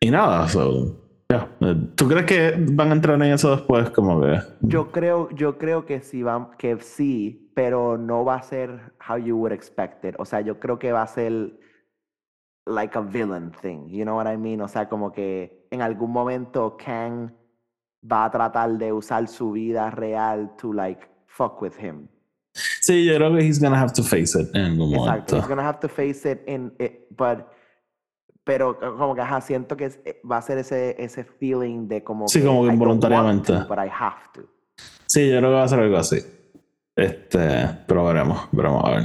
[0.01, 1.00] Y nada, so.
[1.31, 1.49] Yeah.
[1.95, 3.91] ¿Tú crees que van a entrar en eso después?
[3.91, 4.41] Como que.
[4.61, 9.17] Yo creo, yo creo que sí, va, que sí, pero no va a ser how
[9.17, 10.15] you would expect it.
[10.19, 11.53] O sea, yo creo que va a ser
[12.67, 14.61] like a villain thing, you know what I mean?
[14.61, 17.33] O sea, como que en algún momento Kang
[18.11, 22.09] va a tratar de usar su vida real to like fuck with him.
[22.81, 25.05] Sí, yo creo que he's gonna have to face it en algún Exacto.
[25.05, 25.37] momento.
[25.37, 27.47] He's gonna have to face it in it, but
[28.51, 32.27] pero como que ajá, siento que eh, va a ser ese ese feeling de como
[32.27, 33.53] Sí, como que don't want involuntariamente.
[33.53, 34.43] to, but I have to.
[35.07, 36.17] Sí, yo creo que va a ser algo así.
[36.97, 37.39] Este,
[37.87, 39.03] pero veremos, veremos a ver.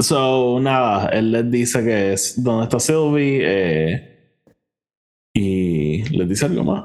[0.00, 3.40] So, nada, él les dice que es donde está Sylvie.
[3.42, 4.14] eh,
[5.34, 6.84] Y les dice algo más.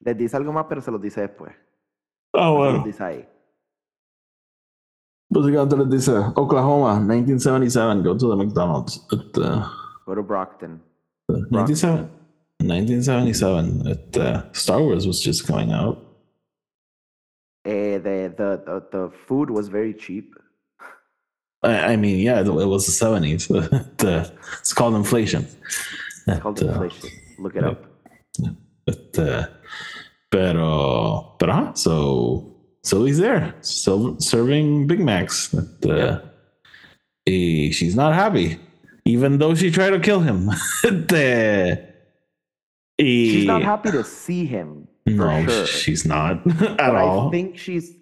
[0.00, 1.52] Les dice algo más, pero se los dice después.
[2.32, 2.72] Ah, Se bueno.
[2.78, 3.28] los dice ahí.
[5.32, 9.00] Básicamente les dice Oklahoma, 1977, go to the McDonald's.
[9.10, 9.64] Este, uh,
[10.04, 10.80] Go to Brockton.
[11.50, 12.10] 97
[12.58, 15.98] 1977, este, uh, Star Wars was just coming out.
[17.64, 20.34] Eh, the, the, the, the food was very cheap.
[21.62, 23.48] I, I mean, yeah, it, it was the 70s.
[23.50, 24.24] Este, uh,
[24.60, 25.46] it's called inflation.
[26.26, 27.10] It's called Este, inflation.
[27.38, 27.86] Look it up.
[28.86, 29.48] este,
[30.28, 32.51] pero, pero, ajá, so,
[32.82, 35.54] so he's there, still serving Big Macs.
[35.54, 36.20] Uh,
[37.26, 38.58] y she's not happy,
[39.04, 40.50] even though she tried to kill him.
[42.98, 44.86] Y, She's not happy to see him.
[45.06, 45.66] For No, sure.
[45.66, 47.28] she's not at But all.
[47.28, 47.96] I think she's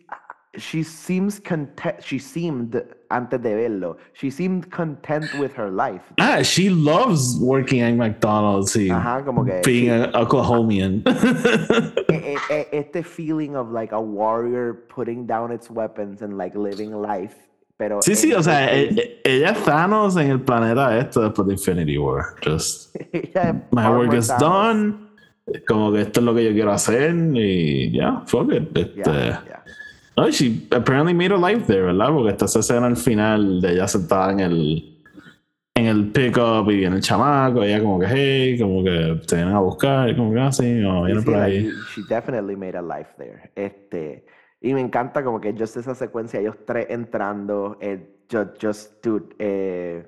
[0.56, 2.74] she seems content she seemed
[3.10, 8.74] antes de verlo she seemed content with her life Ah, she loves working at McDonald's
[8.74, 11.02] y Ajá, como que being she- an Oklahomian.
[12.72, 17.36] este feeling of like a warrior putting down its weapons and like living life
[17.78, 21.96] pero sí, sí, o sea, ella es Thanos en el planeta este después de Infinity
[21.96, 22.34] War.
[22.44, 22.94] Just,
[23.72, 25.08] my work is done.
[25.66, 28.76] Como que esto es lo que yo quiero hacer y ya, fuck it.
[28.76, 29.59] Este, Yeah, yeah.
[30.16, 32.08] No, she apparently made a life there, ¿verdad?
[32.12, 34.86] Porque está esa escena al final de ella sentada en el
[35.76, 39.54] en el pickup y viene el chamaco, ella como que hey, como que te vienen
[39.54, 41.70] a buscar, como que así, o Sí, vienen por ahí.
[41.94, 43.50] she definitely made a life there.
[43.54, 44.26] Este,
[44.60, 49.34] y me encanta como que just esa secuencia, ellos tres entrando, eh, just, just dude,
[49.38, 50.04] eh,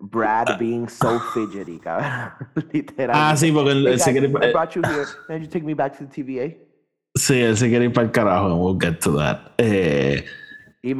[0.00, 2.32] Brad being so fidgety, cabrón.
[2.72, 3.10] Literal.
[3.14, 5.04] Ah, sí, porque él, Hey él se guys, quiere I brought you here.
[5.28, 6.56] Can you take me back to the TVA?
[7.16, 9.52] Sí, él se quiere ir para el carajo, and we'll get to that.
[9.58, 10.22] Eh,
[10.84, 10.96] I'm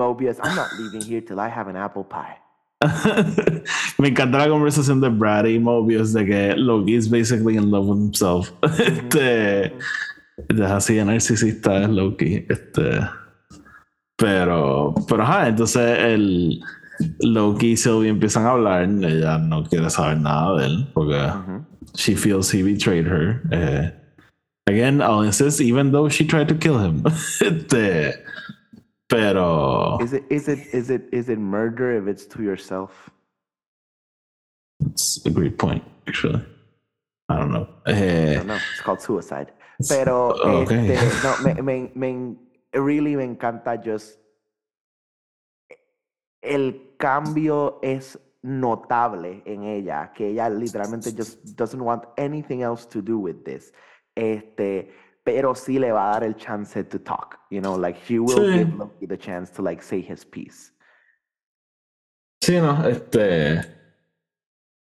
[0.56, 2.36] not leaving here till I have an apple pie.
[3.98, 7.86] Me encanta la conversación de Brad y Mobius de que Loki is basically in love
[7.86, 8.52] with himself.
[8.62, 9.72] Este,
[10.48, 12.44] es así de narcisista es Loki.
[12.48, 13.00] Este,
[14.16, 16.60] pero, pero ajá, entonces el
[17.20, 18.82] Loki y Sylvie empiezan a hablar.
[18.82, 21.32] Ella no quiere saber nada de él porque
[21.94, 23.40] she feels he betrayed her.
[23.52, 23.92] Eh,
[24.66, 27.04] again, I'll insist, even though she tried to kill him.
[29.08, 33.08] Pero Is it is it is it is it murder if it's to yourself?
[34.80, 36.42] That's a great point, actually.
[37.28, 37.68] I don't know.
[37.86, 38.58] I Eh, don't know.
[38.72, 39.52] It's called suicide.
[39.88, 40.90] Pero Oh, okay.
[40.96, 42.36] este, no, me, me, me,
[42.74, 44.18] really me encanta just
[46.42, 53.00] el cambio es notable en ella, que ella literalmente just doesn't want anything else to
[53.00, 53.70] do with this.
[54.16, 54.90] Este,
[55.22, 58.34] pero sí le va a dar el chance to talk, you know, like she will
[58.36, 58.58] Sí.
[58.58, 60.72] give Loki the chance to like say his piece.
[62.40, 63.60] Sí, no, este.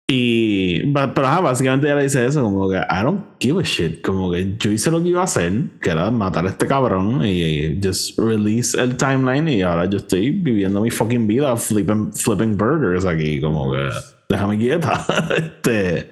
[0.09, 0.91] Y.
[0.93, 4.01] Pero ajá, básicamente ella le dice eso, como que I don't give a shit.
[4.01, 7.25] Como que yo hice lo que iba a hacer, que era matar a este cabrón
[7.25, 9.47] y just release el timeline.
[9.47, 13.89] Y ahora yo estoy viviendo mi fucking vida flipping, flipping burgers aquí, como que
[14.29, 15.05] déjame quieta.
[15.37, 16.11] este.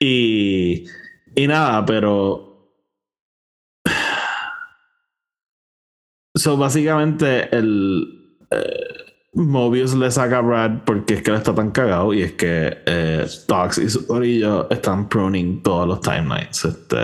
[0.00, 0.84] Y.
[1.38, 2.74] Y nada, pero.
[6.36, 8.36] So, básicamente, el.
[8.50, 8.98] eh,
[9.34, 12.78] Mobius le saca a Brad porque es que él está tan cagado y es que
[12.86, 16.64] eh, Docs y su orillo están pruning todos los timelines.
[16.64, 16.96] Este,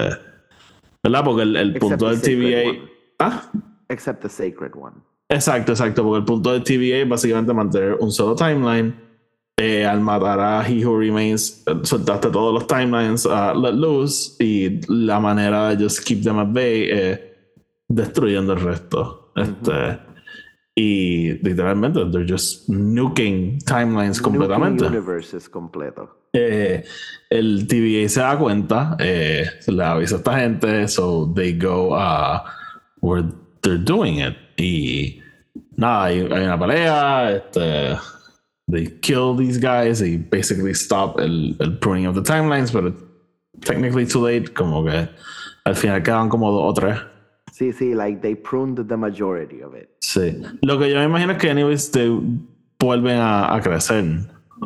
[1.00, 1.24] ¿Verdad?
[1.24, 2.70] Porque el, punto del TVA.
[2.70, 2.90] one.
[3.20, 3.50] Ah,
[3.88, 4.96] Except the sacred one.
[5.28, 6.02] exacto, exacto.
[6.02, 8.96] Porque el punto del TVA es básicamente mantener un solo timeline.
[9.56, 14.34] Eh, al matar a He Who Remains, eh, soltaste todos los timelines a let loose
[14.42, 17.20] y la manera de just keep them at bay es
[17.88, 19.32] destruyendo el resto.
[19.36, 19.98] Este,
[20.74, 24.84] y literalmente, they're just nuking timelines completamente.
[24.84, 26.24] Nuking universes completo.
[26.32, 26.84] Eh,
[27.30, 32.44] el TVA se da cuenta, eh, le avisa a esta gente, so they go a
[33.00, 33.24] where
[33.62, 34.34] they're doing it.
[34.56, 35.20] Y
[35.76, 37.96] nada, hay, hay una pelea, este,
[38.68, 42.94] they kill these guys, they basically stop el, el pruning of the timelines, but
[43.60, 45.08] technically too late, como que
[45.66, 46.98] al final quedan como dos o tres.
[47.52, 49.88] Sí, sí, like they pruned the majority of it.
[50.00, 50.42] Sí.
[50.62, 52.08] Lo que yo me imagino es que, anyways, te
[52.80, 54.04] vuelven a, a crecer,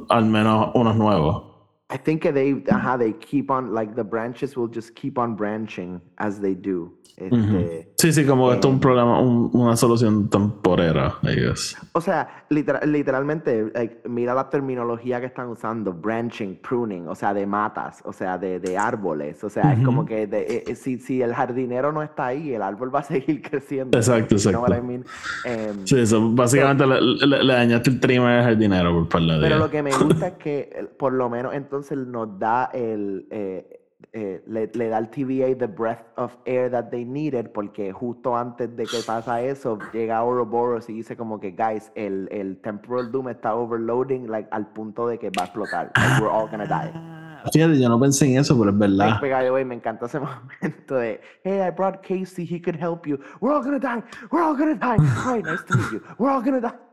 [0.08, 1.47] al menos unos nuevos.
[1.90, 6.00] I think they, ajá, they keep on, like the branches will just keep on branching
[6.18, 6.94] as they do.
[7.16, 8.74] Este, Sí, sí, como que esto es Eh.
[8.74, 11.76] un problema, un- una solución temporera, I guess.
[11.92, 17.34] O sea, litera- literalmente, like, mira la terminología que están usando, branching, pruning, o sea,
[17.34, 20.74] de matas, o sea, de, de árboles, o sea, es como que de- eh, eh,
[20.76, 23.98] si, si el jardinero no está ahí, el árbol va a seguir creciendo.
[23.98, 24.84] Exacto, what I exacto.
[24.86, 25.04] mean?
[25.44, 29.26] Em, Sí, eso, básicamente le, le- le dañaste el trimmer al jardinero por par de
[29.40, 29.58] Pero días.
[29.58, 33.26] lo que me gusta es que, eh, por lo menos, entonces, entonces nos da el,
[33.30, 33.80] eh,
[34.12, 38.36] eh, le, le, da al TVA the breath of air that they needed, porque justo
[38.36, 43.12] antes de que pasa eso, llega Ouroboros y dice como que, guys, el, el temporal
[43.12, 45.92] doom está overloading like, al punto de que va a explotar.
[45.96, 46.90] Like, we're all gonna die.
[46.94, 49.20] Ah, fíjate, yo no pensé en eso, pero es verdad.
[49.20, 50.18] Like, me encanta ese
[50.60, 53.20] momento de, hey, I brought Casey, he could help you.
[53.40, 54.02] We're all gonna die.
[54.32, 54.98] We're all gonna die.
[54.98, 56.02] Hi, nice to meet you.
[56.18, 56.87] We're all gonna die.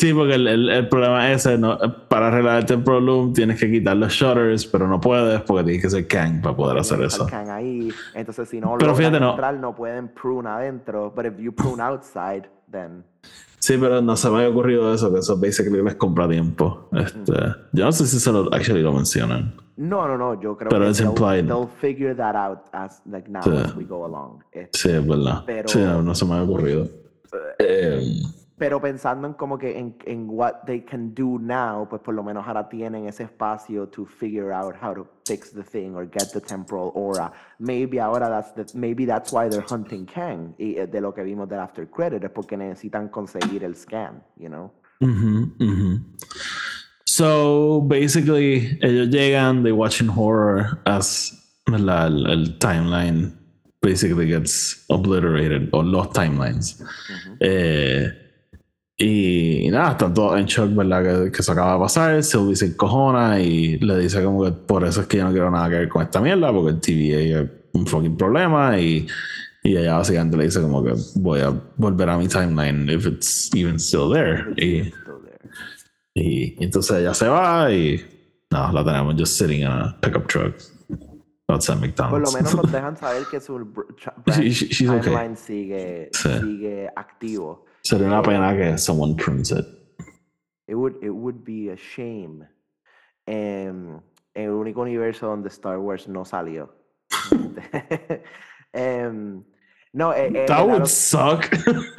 [0.00, 1.76] Sí, porque el, el, el, problema es ese, ¿no?
[2.08, 5.82] para arreglar el Temporal Loom tienes que quitar los shutters, pero no puedes porque tienes
[5.82, 7.26] que ser Kang para poder hacer eso.
[7.26, 9.30] Kang ahí, entonces si no pero fíjate, no.
[9.30, 13.02] entrar, no pueden prune adentro, but if you prune outside, then...
[13.58, 16.88] Sí, pero no se me había ocurrido eso, que eso basically les compra tiempo.
[16.92, 17.32] Este,
[17.72, 19.52] Yo no sé si se lo, actually lo mencionan.
[19.76, 21.44] No, no, no, yo creo pero que es they'll, implied.
[21.46, 23.50] they'll figure that out as, like, now Sí.
[23.50, 24.44] as we go along.
[24.52, 25.42] Este, Sí, es verdad.
[25.44, 26.88] Pero- Sí, no, no se me había ocurrido.
[27.58, 28.00] Eh,
[28.58, 32.22] Pero pensando en como que en, en what they can do now, pues por lo
[32.22, 36.32] menos ahora tienen ese espacio to figure out how to fix the thing or get
[36.32, 37.32] the temporal aura.
[37.58, 40.54] Maybe ahora that's the, maybe that's why they're hunting Kang.
[40.58, 44.22] Y eh, de lo que vimos del after credit es porque necesitan conseguir el scan,
[44.36, 44.72] you know.
[45.00, 46.00] ujú, ujú.
[47.04, 51.32] So, basically, ellos llegan, they watching horror as
[51.66, 53.36] la, el, el timeline
[53.82, 56.82] basically gets obliterated, o los timelines.
[57.40, 58.10] Eh,
[59.00, 61.24] y, nada, están todos en shock, ¿verdad?
[61.24, 62.22] Que, que eso acaba de pasar.
[62.24, 65.50] Sylvie se encojona y le dice como que por eso es que yo no quiero
[65.50, 69.06] nada que ver con esta mierda, porque el TVA es un fucking problema y,
[69.62, 73.50] y ella básicamente le dice como que voy a volver a mi timeline if it's
[73.54, 74.44] even still there.
[74.56, 74.92] Y,
[76.14, 78.04] y, y entonces ella se va y
[78.50, 80.54] no, la tenemos just sitting in a pickup truck
[81.50, 82.34] outside Por lo McDonald's.
[82.34, 83.58] menos nos dejan saber que su
[84.26, 85.02] She- she's okay.
[85.02, 86.28] timeline sigue, Sí.
[86.40, 87.64] sigue activo.
[87.96, 89.66] Pena que someone prunes it.
[90.66, 92.46] It would, it would be a shame.
[93.26, 94.02] En
[94.34, 96.70] el único universo donde Star Wars no salió.
[98.72, 99.42] Em,
[99.94, 101.50] no, eh, eh, That would suck.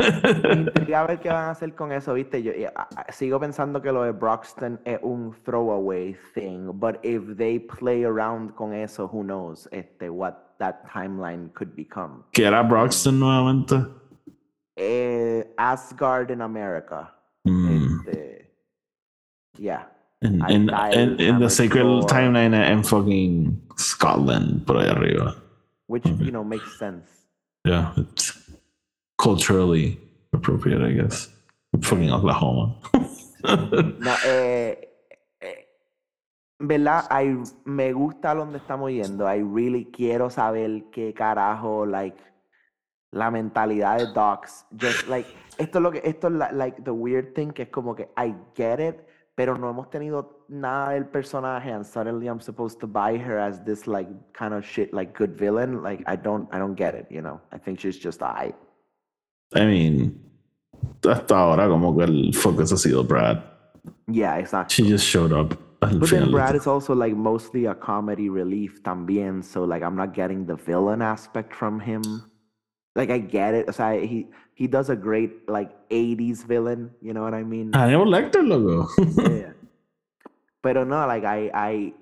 [0.51, 2.43] intriga ver qué van a hacer con eso, ¿viste?
[2.43, 2.71] Yo eh,
[3.09, 8.53] sigo pensando que lo de Broxton es un throwaway thing, but if they play around
[8.53, 12.23] con eso, who knows este, what that timeline could become.
[12.31, 13.98] que era Broxton nuevamente.
[14.79, 17.11] Eh, Asgard in America.
[17.45, 17.99] Mm.
[17.99, 18.45] Este,
[19.57, 19.83] yeah.
[20.21, 25.35] In the sacred timeline en fucking Scotland, por ahí arriba.
[25.87, 27.07] Which, you know, makes sense.
[27.65, 28.37] Yeah, it's
[29.17, 29.99] culturally
[30.33, 31.29] appropriate, I guess.
[31.81, 32.75] Fucking Oklahoma.
[33.41, 34.89] No, eh,
[35.39, 35.65] eh,
[36.59, 37.05] ¿Verdad?
[37.09, 39.25] I, me gusta donde estamos yendo.
[39.25, 42.17] I really quiero saber qué carajo, like,
[43.11, 44.65] la mentalidad de Docs.
[44.79, 47.69] Just, like, esto es lo que, esto es la- like, the weird thing, que es
[47.69, 49.01] como que I get it,
[49.35, 53.63] pero no hemos tenido nada del personaje, and suddenly I'm supposed to buy her as
[53.63, 55.81] this, like, kind of shit, like, good villain.
[55.81, 57.39] Like, I don't, I don't get it, you know?
[57.51, 58.53] I think she's just I.
[59.55, 60.19] I mean,
[61.03, 63.41] hasta ahora como que el focus ha sido Brad.
[64.07, 64.75] Yeah, exactly.
[64.75, 65.57] She just showed up.
[65.79, 70.13] But then Brad is also like mostly a comedy relief también, so like I'm not
[70.13, 72.01] getting the villain aspect from him.
[72.99, 77.13] Like I get it, o sea, he he does a great like 80s villain, you
[77.13, 77.71] know what I mean?
[77.73, 78.89] Hannibal Lecter, loco.
[79.15, 79.53] Yeah.
[80.61, 81.93] Pero no, like I I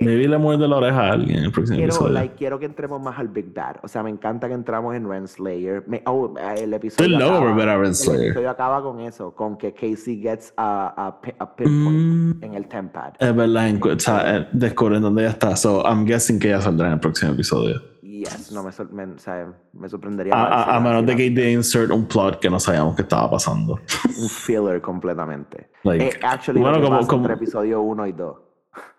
[0.00, 2.12] Maybe le muerde la oreja a alguien en el próximo quiero episodio.
[2.14, 3.78] like quiero que entremos más al Big Bad.
[3.82, 5.82] O sea, me encanta que entramos en Renslayer.
[5.88, 8.24] Me, oh, el Estoy episodio loco por acaba- ver a el Renslayer.
[8.26, 12.68] episodio acaba con eso, con que Casey gets a, a, a pinpoint Mm, en el
[12.68, 13.12] tempad.
[13.18, 15.56] es verdad, encu- o sea, eh, descubren dónde ella está.
[15.56, 17.82] So, I'm guessing que ella saldrá en el próximo episodio.
[18.18, 20.32] Yes, no me, sor- me, o sea, me sorprendería.
[20.34, 23.30] A, más a- menos de que they insert un plot que no sabíamos que estaba
[23.30, 23.74] pasando.
[24.18, 25.70] un filler completamente.
[25.84, 28.36] Like, Eh, actually, bueno, lo que como- pasa como- entre episodio 1 y 2.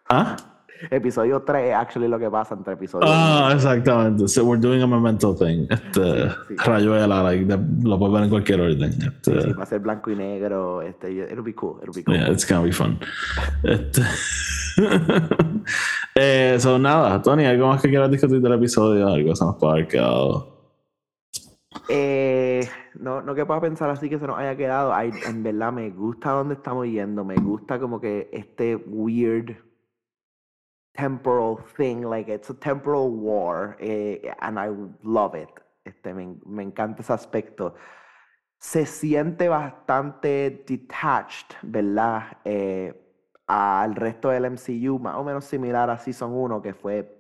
[0.09, 0.35] ¿Ah?
[0.91, 4.27] Episodio 3 es actually lo que pasa entre episodio Ah, 1 exactamente.
[4.29, 5.67] So we're doing a memento thing.
[5.69, 6.55] Este, Sí, sí.
[6.55, 7.59] Rayuela, like, de-
[7.89, 8.83] lo puedes ver en cualquier orden.
[8.89, 10.81] Este, Sí, va a ser blanco y negro.
[10.81, 11.79] Este, it'll be cool.
[11.83, 12.15] It'll be cool.
[12.15, 12.97] yeah, it's gonna be fun.
[13.63, 14.01] Este,
[16.15, 19.07] eh, nada, Tony, ¿algo más que quieras discutir del episodio?
[19.07, 20.59] Algo se nos puede haber quedado.
[21.87, 24.93] Eh, no, no que pueda pensar así que se nos haya quedado.
[24.93, 27.23] Ay, en verdad me gusta dónde estamos yendo.
[27.23, 29.55] Me gusta como que este weird
[30.93, 32.01] temporal thing.
[32.01, 33.77] Like it's a temporal war.
[33.79, 34.69] eh, and I
[35.03, 35.49] love it.
[35.85, 37.75] Este, me, me encanta ese aspecto.
[38.59, 42.37] Se siente bastante detached, ¿verdad?
[42.43, 42.98] Eh,
[43.49, 47.15] al resto del MCU, más o menos similar a Season 1, que fue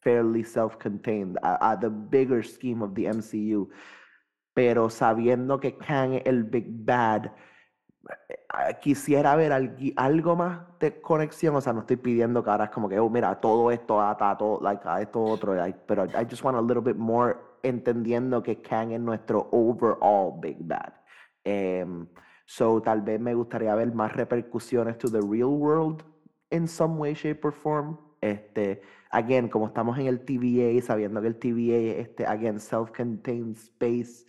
[0.00, 3.68] fairly self-contained, a, a the bigger scheme of the MCU
[4.54, 9.52] pero sabiendo que Kang es el Big Bad, eh, quisiera ver
[9.96, 13.08] algo más de conexión, o sea, no estoy pidiendo que ahora es como que, oh,
[13.08, 16.60] mira, todo esto ata todo, like, a esto otro, like, pero I just want a
[16.60, 20.92] little bit more entendiendo que Kang es nuestro overall Big Bad.
[21.44, 22.06] Em,
[22.54, 26.02] so, tal vez me gustaría ver más repercusiones to the real world
[26.50, 27.96] in some way, shape or form.
[28.20, 34.26] Este, again, como estamos en el TVA, sabiendo que el TVA, este, again, self-contained space,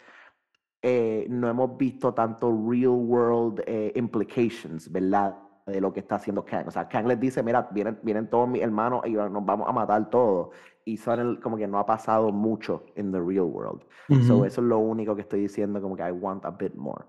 [0.82, 5.38] eh, no hemos visto tanto real world eh, implications, ¿verdad?
[5.66, 6.70] De lo que está haciendo Kang.
[6.70, 9.74] O sea, Kang les dice, mira, vienen, vienen todos mis hermanos y nos vamos a
[9.74, 10.50] matar todos.
[10.86, 13.84] Y son como que no ha pasado mucho in the real world.
[14.28, 17.06] So, eso es lo único que estoy diciendo, como que I want a bit more.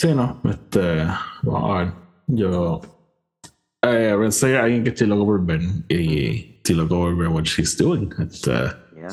[0.00, 0.40] Sí, no.
[0.48, 1.04] Este,
[1.42, 1.92] vamos a ver.
[2.28, 2.80] Yo
[3.82, 7.42] eh, pensé a alguien que estoy loco por ver y estoy loco por ver what
[7.44, 8.08] she's doing.
[8.18, 8.50] Este,
[8.96, 9.08] Yeah.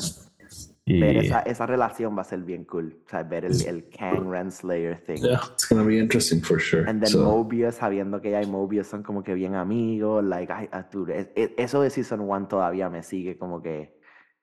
[0.86, 2.96] y, Ver esa, esa relación va a ser bien cool.
[3.06, 5.16] O sea, ver el, el Kang Renslayer thing.
[5.22, 6.88] yeah, it's gonna be interesting for sure.
[6.88, 10.50] And then So, Mobius, sabiendo que ella y Mobius son como que bien amigos, like,
[10.50, 13.94] ay, ah, dude, es- es- eso de Season 1 todavía me sigue como que,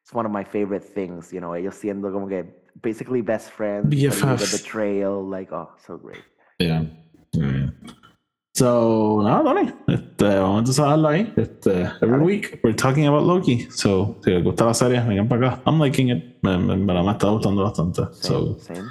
[0.04, 3.90] it's one of my favorite things, you know, ellos siendo como que, basically best friends,
[3.90, 4.64] de BFFs.
[4.64, 6.24] betrayal, like, oh, so great.
[6.60, 6.86] Yeah.
[8.54, 9.74] So, nada, Tony.
[9.88, 11.34] Este, vamos entonces a darlo ahí.
[11.36, 13.68] Este, every week we're talking about Loki.
[13.70, 15.62] So, si les gusta la serie, vengan para acá.
[15.66, 16.38] I'm liking it.
[16.42, 18.04] Me, me, me, me está gustando bastante.
[18.14, 18.84] Same, So, same.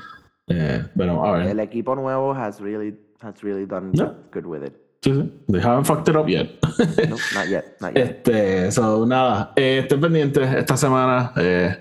[0.48, 1.46] eh, pero a ver.
[1.48, 4.12] El equipo nuevo has really, has really done Yeah.
[4.32, 4.74] good with it.
[5.00, 5.32] Sí, sí.
[5.48, 6.50] They haven't fucked it up yet.
[7.08, 8.04] No, not yet, not yet.
[8.28, 11.32] Este, so, nada, eh, estén pendientes esta semana.
[11.36, 11.74] Eh,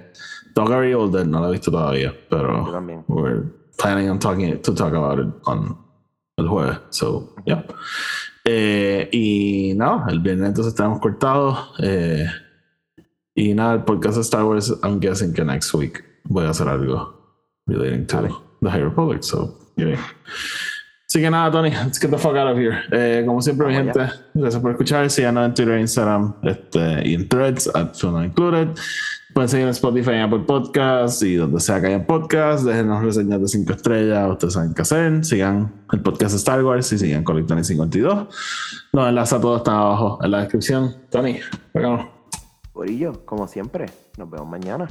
[0.56, 3.04] Evil Dead, no la he visto todavía, Yo pero también.
[3.78, 5.78] Planning on talking to talk about it on
[6.38, 6.80] el jueves.
[6.92, 7.64] So, yeah.
[8.46, 11.74] Eh, y nada, el viernes entonces estamos cortados.
[11.80, 12.28] Eh,
[13.36, 16.68] y nada, el podcast de Star Wars, I'm guessing que next week voy a hacer
[16.68, 17.14] algo
[17.68, 18.36] relating to Dale.
[18.62, 19.24] the High Republic.
[19.24, 19.98] So, yeah.
[21.08, 22.82] Así que nada, Tony, let's get the fuck out of here.
[22.92, 24.26] Eh, como siempre, mi Vamos gente, allá.
[24.34, 25.10] gracias por escuchar.
[25.12, 28.70] Síganos en Twitter, Instagram este, y en Threads, at Included.
[29.34, 32.66] Pueden seguir en Spotify y Apple Podcasts y donde sea que haya podcast.
[32.66, 34.32] Déjenos reseñas de 5 estrellas.
[34.32, 35.26] Ustedes saben qué hacer.
[35.26, 38.28] Sigan el podcast de Star Wars y sigan Colectonic 52.
[38.92, 40.96] Los enlaces a todos están abajo en la descripción.
[41.10, 41.40] Tony,
[41.74, 42.08] vámonos.
[42.74, 44.88] Corillo, como siempre, nos vemos mañana.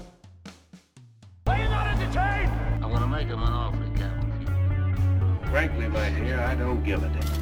[5.53, 7.42] Frankly, my dear, I don't give a damn.